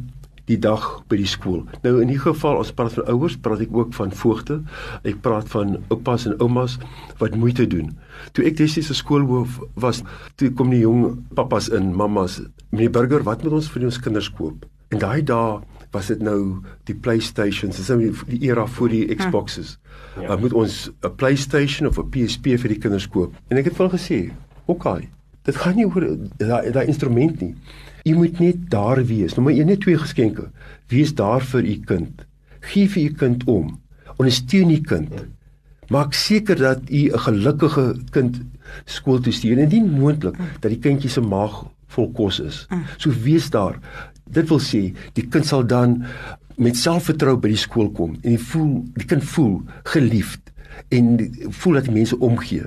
die 0.50 0.58
dag 0.58 0.84
by 1.10 1.18
die 1.20 1.28
skool. 1.28 1.62
Nou 1.84 2.00
in 2.02 2.10
die 2.10 2.18
geval 2.20 2.58
ons 2.60 2.72
praat 2.74 2.96
van 2.98 3.06
ouers, 3.12 3.36
praat 3.42 3.62
ek 3.64 3.74
ook 3.76 3.94
van 3.96 4.12
voogte. 4.22 4.60
Ek 5.06 5.20
praat 5.24 5.48
van 5.54 5.78
oupas 5.94 6.26
en 6.26 6.36
oumas 6.42 6.78
wat 7.22 7.38
moeite 7.38 7.68
doen. 7.70 7.92
Toe 8.34 8.46
ek 8.50 8.58
destyds 8.58 8.90
'n 8.90 9.00
skoolhoof 9.02 9.60
was, 9.74 10.02
toe 10.36 10.50
kom 10.50 10.70
die 10.70 10.82
jong 10.82 11.22
pappas 11.34 11.68
in, 11.68 11.94
mammas, 11.94 12.40
meneer 12.70 12.90
Burger, 12.90 13.22
wat 13.22 13.42
moet 13.42 13.52
ons 13.52 13.70
vir 13.70 13.84
ons 13.84 13.98
kinders 13.98 14.30
koop? 14.30 14.66
En 14.90 14.98
daai 14.98 15.22
dae 15.22 15.60
was 15.92 16.06
dit 16.06 16.20
nou 16.22 16.62
die 16.84 16.94
PlayStations, 16.94 17.76
dis 17.76 17.88
nou 17.88 18.12
die 18.26 18.42
era 18.46 18.66
voor 18.66 18.88
die 18.88 19.06
hm. 19.06 19.16
Xboxes. 19.16 19.78
Ja. 20.20 20.28
Dan 20.28 20.40
moet 20.40 20.52
ons 20.52 20.90
'n 21.02 21.14
PlayStation 21.16 21.88
of 21.88 21.98
'n 21.98 22.10
PSP 22.10 22.58
vir 22.58 22.68
die 22.68 22.78
kinders 22.78 23.08
koop. 23.08 23.34
En 23.48 23.56
ek 23.56 23.64
het 23.64 23.76
wel 23.76 23.90
gesê, 23.90 24.30
"Oké, 24.66 24.88
okay, 24.88 25.08
dit 25.48 25.56
gaan 25.56 25.76
nie 25.76 25.86
oor 25.88 26.06
daai 26.40 26.70
daai 26.72 26.86
instrument 26.86 27.40
nie. 27.40 27.54
U 28.04 28.14
moet 28.14 28.40
net 28.40 28.68
daar 28.72 29.00
wees. 29.04 29.34
Nou 29.36 29.46
maar 29.46 29.56
jy 29.56 29.64
net 29.68 29.82
twee 29.84 29.98
geskenke. 29.98 30.48
Wees 30.92 31.14
daar 31.14 31.44
vir 31.52 31.64
u 31.64 31.76
kind. 31.86 32.24
Gee 32.72 32.88
vir 32.88 33.02
u 33.02 33.14
kind 33.24 33.44
om. 33.44 33.74
Ondersteun 34.16 34.70
u 34.70 34.80
kind. 34.80 35.12
Maak 35.90 36.14
seker 36.14 36.56
dat 36.56 36.90
u 36.90 37.10
'n 37.10 37.18
gelukkige 37.18 37.96
kind 38.10 38.40
skool 38.84 39.20
toe 39.20 39.32
stuur 39.32 39.58
en 39.58 39.64
indien 39.64 39.90
moontlik 39.90 40.36
dat 40.60 40.70
die 40.70 40.78
kindjie 40.78 41.10
se 41.10 41.20
maag 41.20 41.64
vol 41.86 42.10
kos 42.12 42.40
is. 42.40 42.66
So 42.96 43.10
wees 43.10 43.50
daar. 43.50 43.78
Dit 44.30 44.48
wil 44.48 44.60
sê 44.60 44.94
die 45.12 45.26
kind 45.26 45.46
sal 45.46 45.66
dan 45.66 46.04
met 46.56 46.76
selfvertroue 46.76 47.38
by 47.40 47.48
die 47.48 47.60
skool 47.60 47.90
kom 47.90 48.16
en 48.22 48.30
die 48.36 48.44
voel 48.50 48.72
die 48.94 49.06
kind 49.06 49.24
voel 49.24 49.60
geliefd 49.92 50.50
en 50.88 51.18
voel 51.60 51.78
dat 51.78 51.90
mense 51.90 52.18
omgee. 52.18 52.66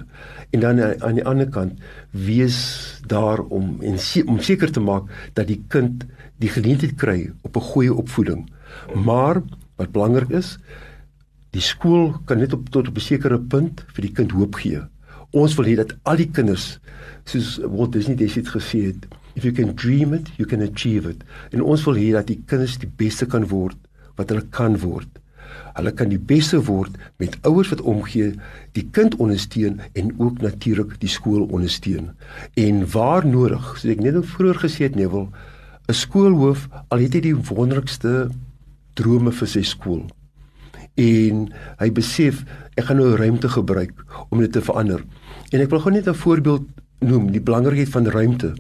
En 0.54 0.60
dan 0.60 0.82
aan 1.02 1.18
die 1.18 1.26
ander 1.26 1.50
kant 1.50 1.80
wees 2.12 2.58
daar 3.08 3.40
om 3.40 3.82
en 3.82 3.98
om 4.26 4.40
seker 4.40 4.72
te 4.72 4.80
maak 4.80 5.10
dat 5.34 5.48
die 5.48 5.64
kind 5.68 6.06
die 6.38 6.52
geleentheid 6.52 6.96
kry 6.96 7.32
op 7.42 7.56
'n 7.58 7.70
goeie 7.74 7.94
opvoeding. 7.94 8.50
Maar 8.94 9.42
wat 9.76 9.92
belangrik 9.92 10.30
is, 10.30 10.58
die 11.50 11.62
skool 11.62 12.14
kan 12.26 12.38
net 12.38 12.54
op 12.54 12.70
tot 12.70 12.88
op 12.88 12.96
'n 12.96 13.00
sekere 13.00 13.40
punt 13.40 13.86
vir 13.94 14.02
die 14.02 14.14
kind 14.14 14.32
hoop 14.32 14.56
gee. 14.56 14.82
Ons 15.32 15.56
wil 15.56 15.66
hê 15.66 15.76
dat 15.76 15.96
al 16.04 16.16
die 16.16 16.30
kinders 16.30 16.80
soos 17.24 17.58
Walt 17.58 17.92
Disney 17.92 18.16
dit 18.16 18.48
gesê 18.48 18.86
het, 18.86 19.08
If 19.36 19.44
you 19.44 19.52
can 19.52 19.74
dream 19.76 20.14
it, 20.14 20.30
you 20.38 20.46
can 20.46 20.62
achieve 20.62 21.10
it. 21.10 21.24
En 21.52 21.62
ons 21.62 21.84
wil 21.88 21.98
hê 21.98 22.12
dat 22.14 22.28
die 22.30 22.42
kinders 22.46 22.78
die 22.78 22.90
beste 22.90 23.26
kan 23.26 23.48
word 23.50 23.78
wat 24.18 24.30
hulle 24.30 24.46
kan 24.54 24.78
word. 24.84 25.10
Hulle 25.74 25.94
kan 25.98 26.12
die 26.12 26.22
beste 26.22 26.60
word 26.68 26.98
met 27.22 27.38
ouers 27.50 27.72
wat 27.74 27.82
omgee, 27.90 28.34
die 28.78 28.86
kind 28.94 29.16
ondersteun 29.22 29.80
en 29.98 30.14
ook 30.20 30.42
natuurlik 30.46 31.00
die 31.02 31.10
skool 31.10 31.48
ondersteun. 31.50 32.12
En 32.54 32.84
waar 32.94 33.26
nodig, 33.26 33.74
soos 33.78 33.96
ek 33.96 34.04
net 34.06 34.20
vroeër 34.36 34.62
gesê 34.66 34.90
het, 34.90 34.98
Neville, 35.00 35.30
'n 35.90 35.94
skoolhoof 35.94 36.70
al 36.90 37.00
het 37.04 37.14
hy 37.14 37.22
die 37.22 37.36
wonderlikste 37.36 38.30
drome 38.94 39.32
vir 39.32 39.48
sy 39.48 39.64
skool. 39.68 40.06
En 40.96 41.50
hy 41.80 41.90
besef 41.92 42.46
ek 42.78 42.86
gaan 42.86 42.98
nou 43.02 43.16
ruimte 43.18 43.50
gebruik 43.50 44.06
om 44.30 44.40
dit 44.40 44.52
te 44.52 44.62
verander. 44.62 45.04
En 45.52 45.62
ek 45.62 45.70
wil 45.70 45.80
gou 45.80 45.92
net 45.92 46.08
'n 46.08 46.14
voorbeeld 46.14 46.64
noem, 47.08 47.32
die 47.32 47.42
belangrikheid 47.42 47.90
van 47.94 48.08
ruimte. 48.08 48.54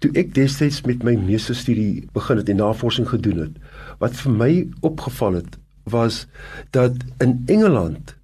Toe 0.00 0.10
ek 0.18 0.34
destyds 0.34 0.82
met 0.88 1.04
my 1.06 1.14
meesterstudie 1.18 2.06
begin 2.14 2.40
het 2.40 2.48
en 2.48 2.60
navorsing 2.62 3.08
gedoen 3.08 3.44
het, 3.46 3.58
wat 4.02 4.16
vir 4.22 4.32
my 4.32 4.52
opgeval 4.86 5.40
het, 5.40 5.58
was 5.90 6.26
dat 6.70 6.96
in 7.24 7.42
Engeland 7.46 8.14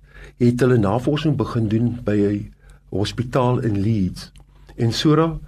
het 0.42 0.60
hulle 0.60 0.78
navorsing 0.78 1.36
begin 1.36 1.68
doen 1.68 1.98
by 2.04 2.16
'n 2.16 2.52
hospitaal 2.90 3.58
in 3.58 3.80
Leeds. 3.80 4.32
En 4.76 4.92
sora 4.92 5.38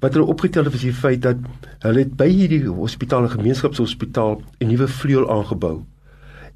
wat 0.00 0.12
hulle 0.12 0.26
opgetel 0.28 0.64
het 0.64 0.72
was 0.72 0.82
die 0.82 0.92
feit 0.92 1.22
dat 1.22 1.36
hulle 1.78 1.98
het 1.98 2.16
by 2.16 2.28
hierdie 2.28 2.68
hospitaal, 2.68 3.24
'n 3.24 3.36
gemeenskapshospitaal, 3.36 4.42
'n 4.60 4.66
nuwe 4.66 4.88
vleuel 4.88 5.30
aangebou. 5.30 5.84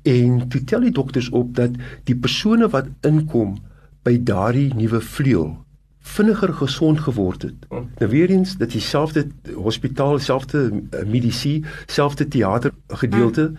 En 0.03 0.49
toe 0.49 0.65
tel 0.65 0.81
die 0.81 0.91
dokters 0.91 1.29
op 1.31 1.55
dat 1.55 1.71
die 2.05 2.17
persone 2.17 2.69
wat 2.69 2.87
inkom 3.01 3.57
by 4.03 4.23
daardie 4.23 4.75
nuwe 4.75 5.01
vleuel 5.01 5.68
vinniger 6.15 6.53
gesond 6.55 7.01
geword 7.05 7.43
het. 7.43 7.67
Nou 7.71 8.11
weer 8.11 8.31
eens 8.31 8.57
dat 8.57 8.73
dieselfde 8.75 9.27
hospitaal, 9.55 10.17
dieselfde 10.17 10.63
uh, 10.71 11.05
medisyne, 11.07 11.67
dieselfde 11.87 12.29
teater 12.29 12.73
gedeelte, 12.89 13.49
mm. 13.51 13.57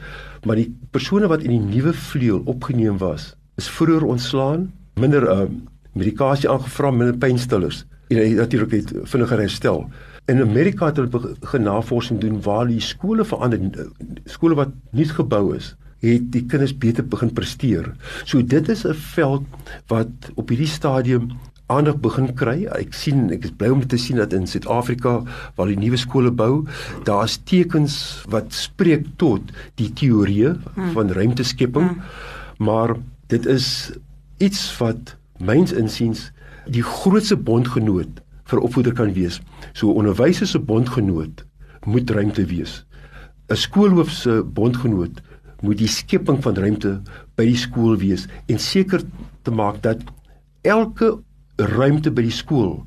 maar 0.47 0.59
die 0.59 0.69
persone 0.91 1.27
wat 1.27 1.45
in 1.45 1.55
die 1.55 1.75
nuwe 1.75 1.93
vleuel 1.93 2.41
opgeneem 2.45 2.97
was, 2.97 3.33
is 3.59 3.69
vroeër 3.69 4.05
ontslaan, 4.05 4.69
minder 4.99 5.27
uh, 5.29 5.47
medikasie 5.93 6.49
aangevra, 6.49 6.91
minder 6.91 7.17
pynstillers 7.17 7.85
en 8.09 8.17
hy 8.17 8.29
natuurlik 8.33 8.71
het 8.73 8.93
vinniger 9.11 9.43
herstel. 9.43 9.83
In 10.29 10.41
Amerika 10.41 10.89
het 10.89 10.97
hulle 10.97 11.35
begin 11.41 11.65
navorsing 11.65 12.21
doen 12.21 12.41
waar 12.45 12.65
die 12.69 12.81
skole 12.81 13.25
verander, 13.25 13.61
skole 14.25 14.57
wat 14.57 14.73
nuut 14.97 15.13
gebou 15.17 15.43
is 15.57 15.75
het 15.99 16.29
die 16.31 16.45
kinders 16.47 16.71
beter 16.77 17.03
begin 17.07 17.31
presteer. 17.35 17.91
So 18.23 18.41
dit 18.41 18.69
is 18.69 18.85
'n 18.85 18.93
veld 18.93 19.43
wat 19.87 20.31
op 20.35 20.49
hierdie 20.49 20.67
stadium 20.67 21.31
aandag 21.69 21.99
begin 22.03 22.31
kry. 22.37 22.65
Ek 22.77 22.95
sien 22.97 23.29
ek 23.33 23.45
is 23.49 23.53
bly 23.57 23.69
om 23.73 23.83
te 23.85 23.97
sien 24.01 24.19
dat 24.21 24.33
in 24.33 24.47
Suid-Afrika 24.49 25.19
waar 25.57 25.69
die 25.69 25.77
nuwe 25.79 25.99
skole 26.01 26.31
bou, 26.33 26.65
daar's 27.07 27.37
tekens 27.49 27.95
wat 28.33 28.53
spreek 28.57 29.05
tot 29.21 29.53
die 29.81 29.91
teorie 29.93 30.53
hmm. 30.53 30.91
van 30.95 31.13
ruimteskepping. 31.13 31.93
Hmm. 31.93 32.65
Maar 32.65 32.95
dit 33.29 33.45
is 33.45 33.91
iets 34.41 34.65
wat 34.79 35.15
myns 35.39 35.71
insiens 35.75 36.29
die 36.69 36.83
grootste 36.83 37.37
bondgenoot 37.37 38.19
vir 38.49 38.65
opvoeder 38.65 38.95
kan 38.97 39.13
wees. 39.13 39.39
So 39.73 39.93
onderwysers 39.93 40.55
se 40.55 40.59
bondgenoot 40.59 41.45
moet 41.85 42.09
ruimte 42.09 42.45
wees. 42.49 42.83
'n 43.49 43.57
Skoolhoof 43.57 44.11
se 44.11 44.43
bondgenoot 44.43 45.21
moet 45.61 45.77
die 45.77 45.89
skepping 45.89 46.41
van 46.43 46.55
ruimte 46.55 46.99
by 47.35 47.45
die 47.49 47.57
skool 47.57 47.97
wees 47.97 48.27
en 48.47 48.59
seker 48.59 49.01
te 49.43 49.51
maak 49.51 49.81
dat 49.81 50.03
elke 50.61 51.17
ruimte 51.59 52.11
by 52.11 52.23
die 52.25 52.35
skool 52.35 52.85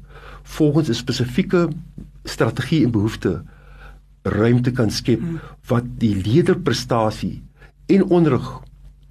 volgens 0.57 0.89
'n 0.89 0.95
spesifieke 0.95 1.69
strategie 2.25 2.85
en 2.85 2.91
behoefte 2.91 3.43
ruimte 4.23 4.71
kan 4.71 4.91
skep 4.91 5.21
wat 5.67 5.85
die 5.99 6.15
leerderprestasie 6.17 7.43
en 7.87 8.05
onderrig 8.05 8.61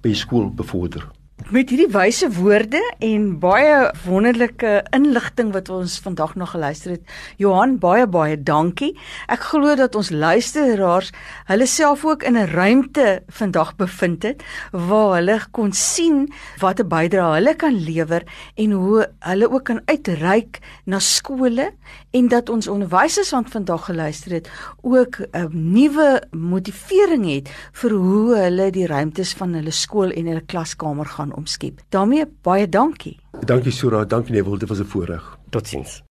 by 0.00 0.12
skool 0.12 0.50
bevorder. 0.50 1.08
Met 1.50 1.70
hierdie 1.72 1.90
wyse 1.90 2.28
woorde 2.36 2.80
en 3.02 3.22
baie 3.42 3.90
wonderlike 4.04 4.82
inligting 4.94 5.50
wat 5.52 5.68
ons 5.72 5.96
vandag 6.04 6.34
nog 6.38 6.52
geluister 6.52 6.94
het, 6.94 7.02
Johan, 7.40 7.78
baie 7.82 8.06
baie 8.06 8.36
dankie. 8.38 8.92
Ek 9.32 9.48
glo 9.50 9.74
dat 9.76 9.96
ons 9.98 10.12
luisteraars 10.14 11.10
hulle 11.48 11.66
self 11.66 12.04
ook 12.06 12.22
in 12.22 12.36
'n 12.38 12.52
ruimte 12.52 13.22
vandag 13.28 13.74
bevind 13.76 14.22
het 14.22 14.44
waar 14.70 15.16
hulle 15.16 15.40
kon 15.50 15.72
sien 15.72 16.28
wat 16.60 16.80
'n 16.80 16.88
bydrae 16.88 17.34
hulle 17.34 17.54
kan 17.54 17.74
lewer 17.74 18.22
en 18.54 18.70
hoe 18.70 19.06
hulle 19.18 19.50
ook 19.50 19.64
kan 19.64 19.80
uitreik 19.86 20.60
na 20.84 20.98
skole 20.98 21.72
en 22.10 22.28
dat 22.28 22.48
ons 22.48 22.68
onderwysers 22.68 23.30
wat 23.30 23.50
vandag 23.50 23.84
geluister 23.84 24.32
het 24.32 24.50
ook 24.82 25.20
'n 25.32 25.48
nuwe 25.52 26.22
motivering 26.30 27.24
het 27.26 27.48
vir 27.72 27.90
hoe 27.90 28.36
hulle 28.36 28.70
die 28.70 28.86
ruimtes 28.86 29.32
van 29.32 29.54
hulle 29.54 29.70
skool 29.70 30.10
en 30.10 30.26
hulle 30.26 30.46
klaskamer 30.46 31.06
gaan 31.06 31.31
omskep. 31.36 31.80
daarmee 31.88 32.24
baie 32.42 32.68
dankie. 32.68 33.18
Dankie 33.44 33.72
Sura, 33.72 34.04
dankie 34.04 34.32
Neville, 34.34 34.58
dit 34.58 34.68
was 34.68 34.78
'n 34.80 34.84
voorreg. 34.84 35.38
Totsiens. 35.50 36.00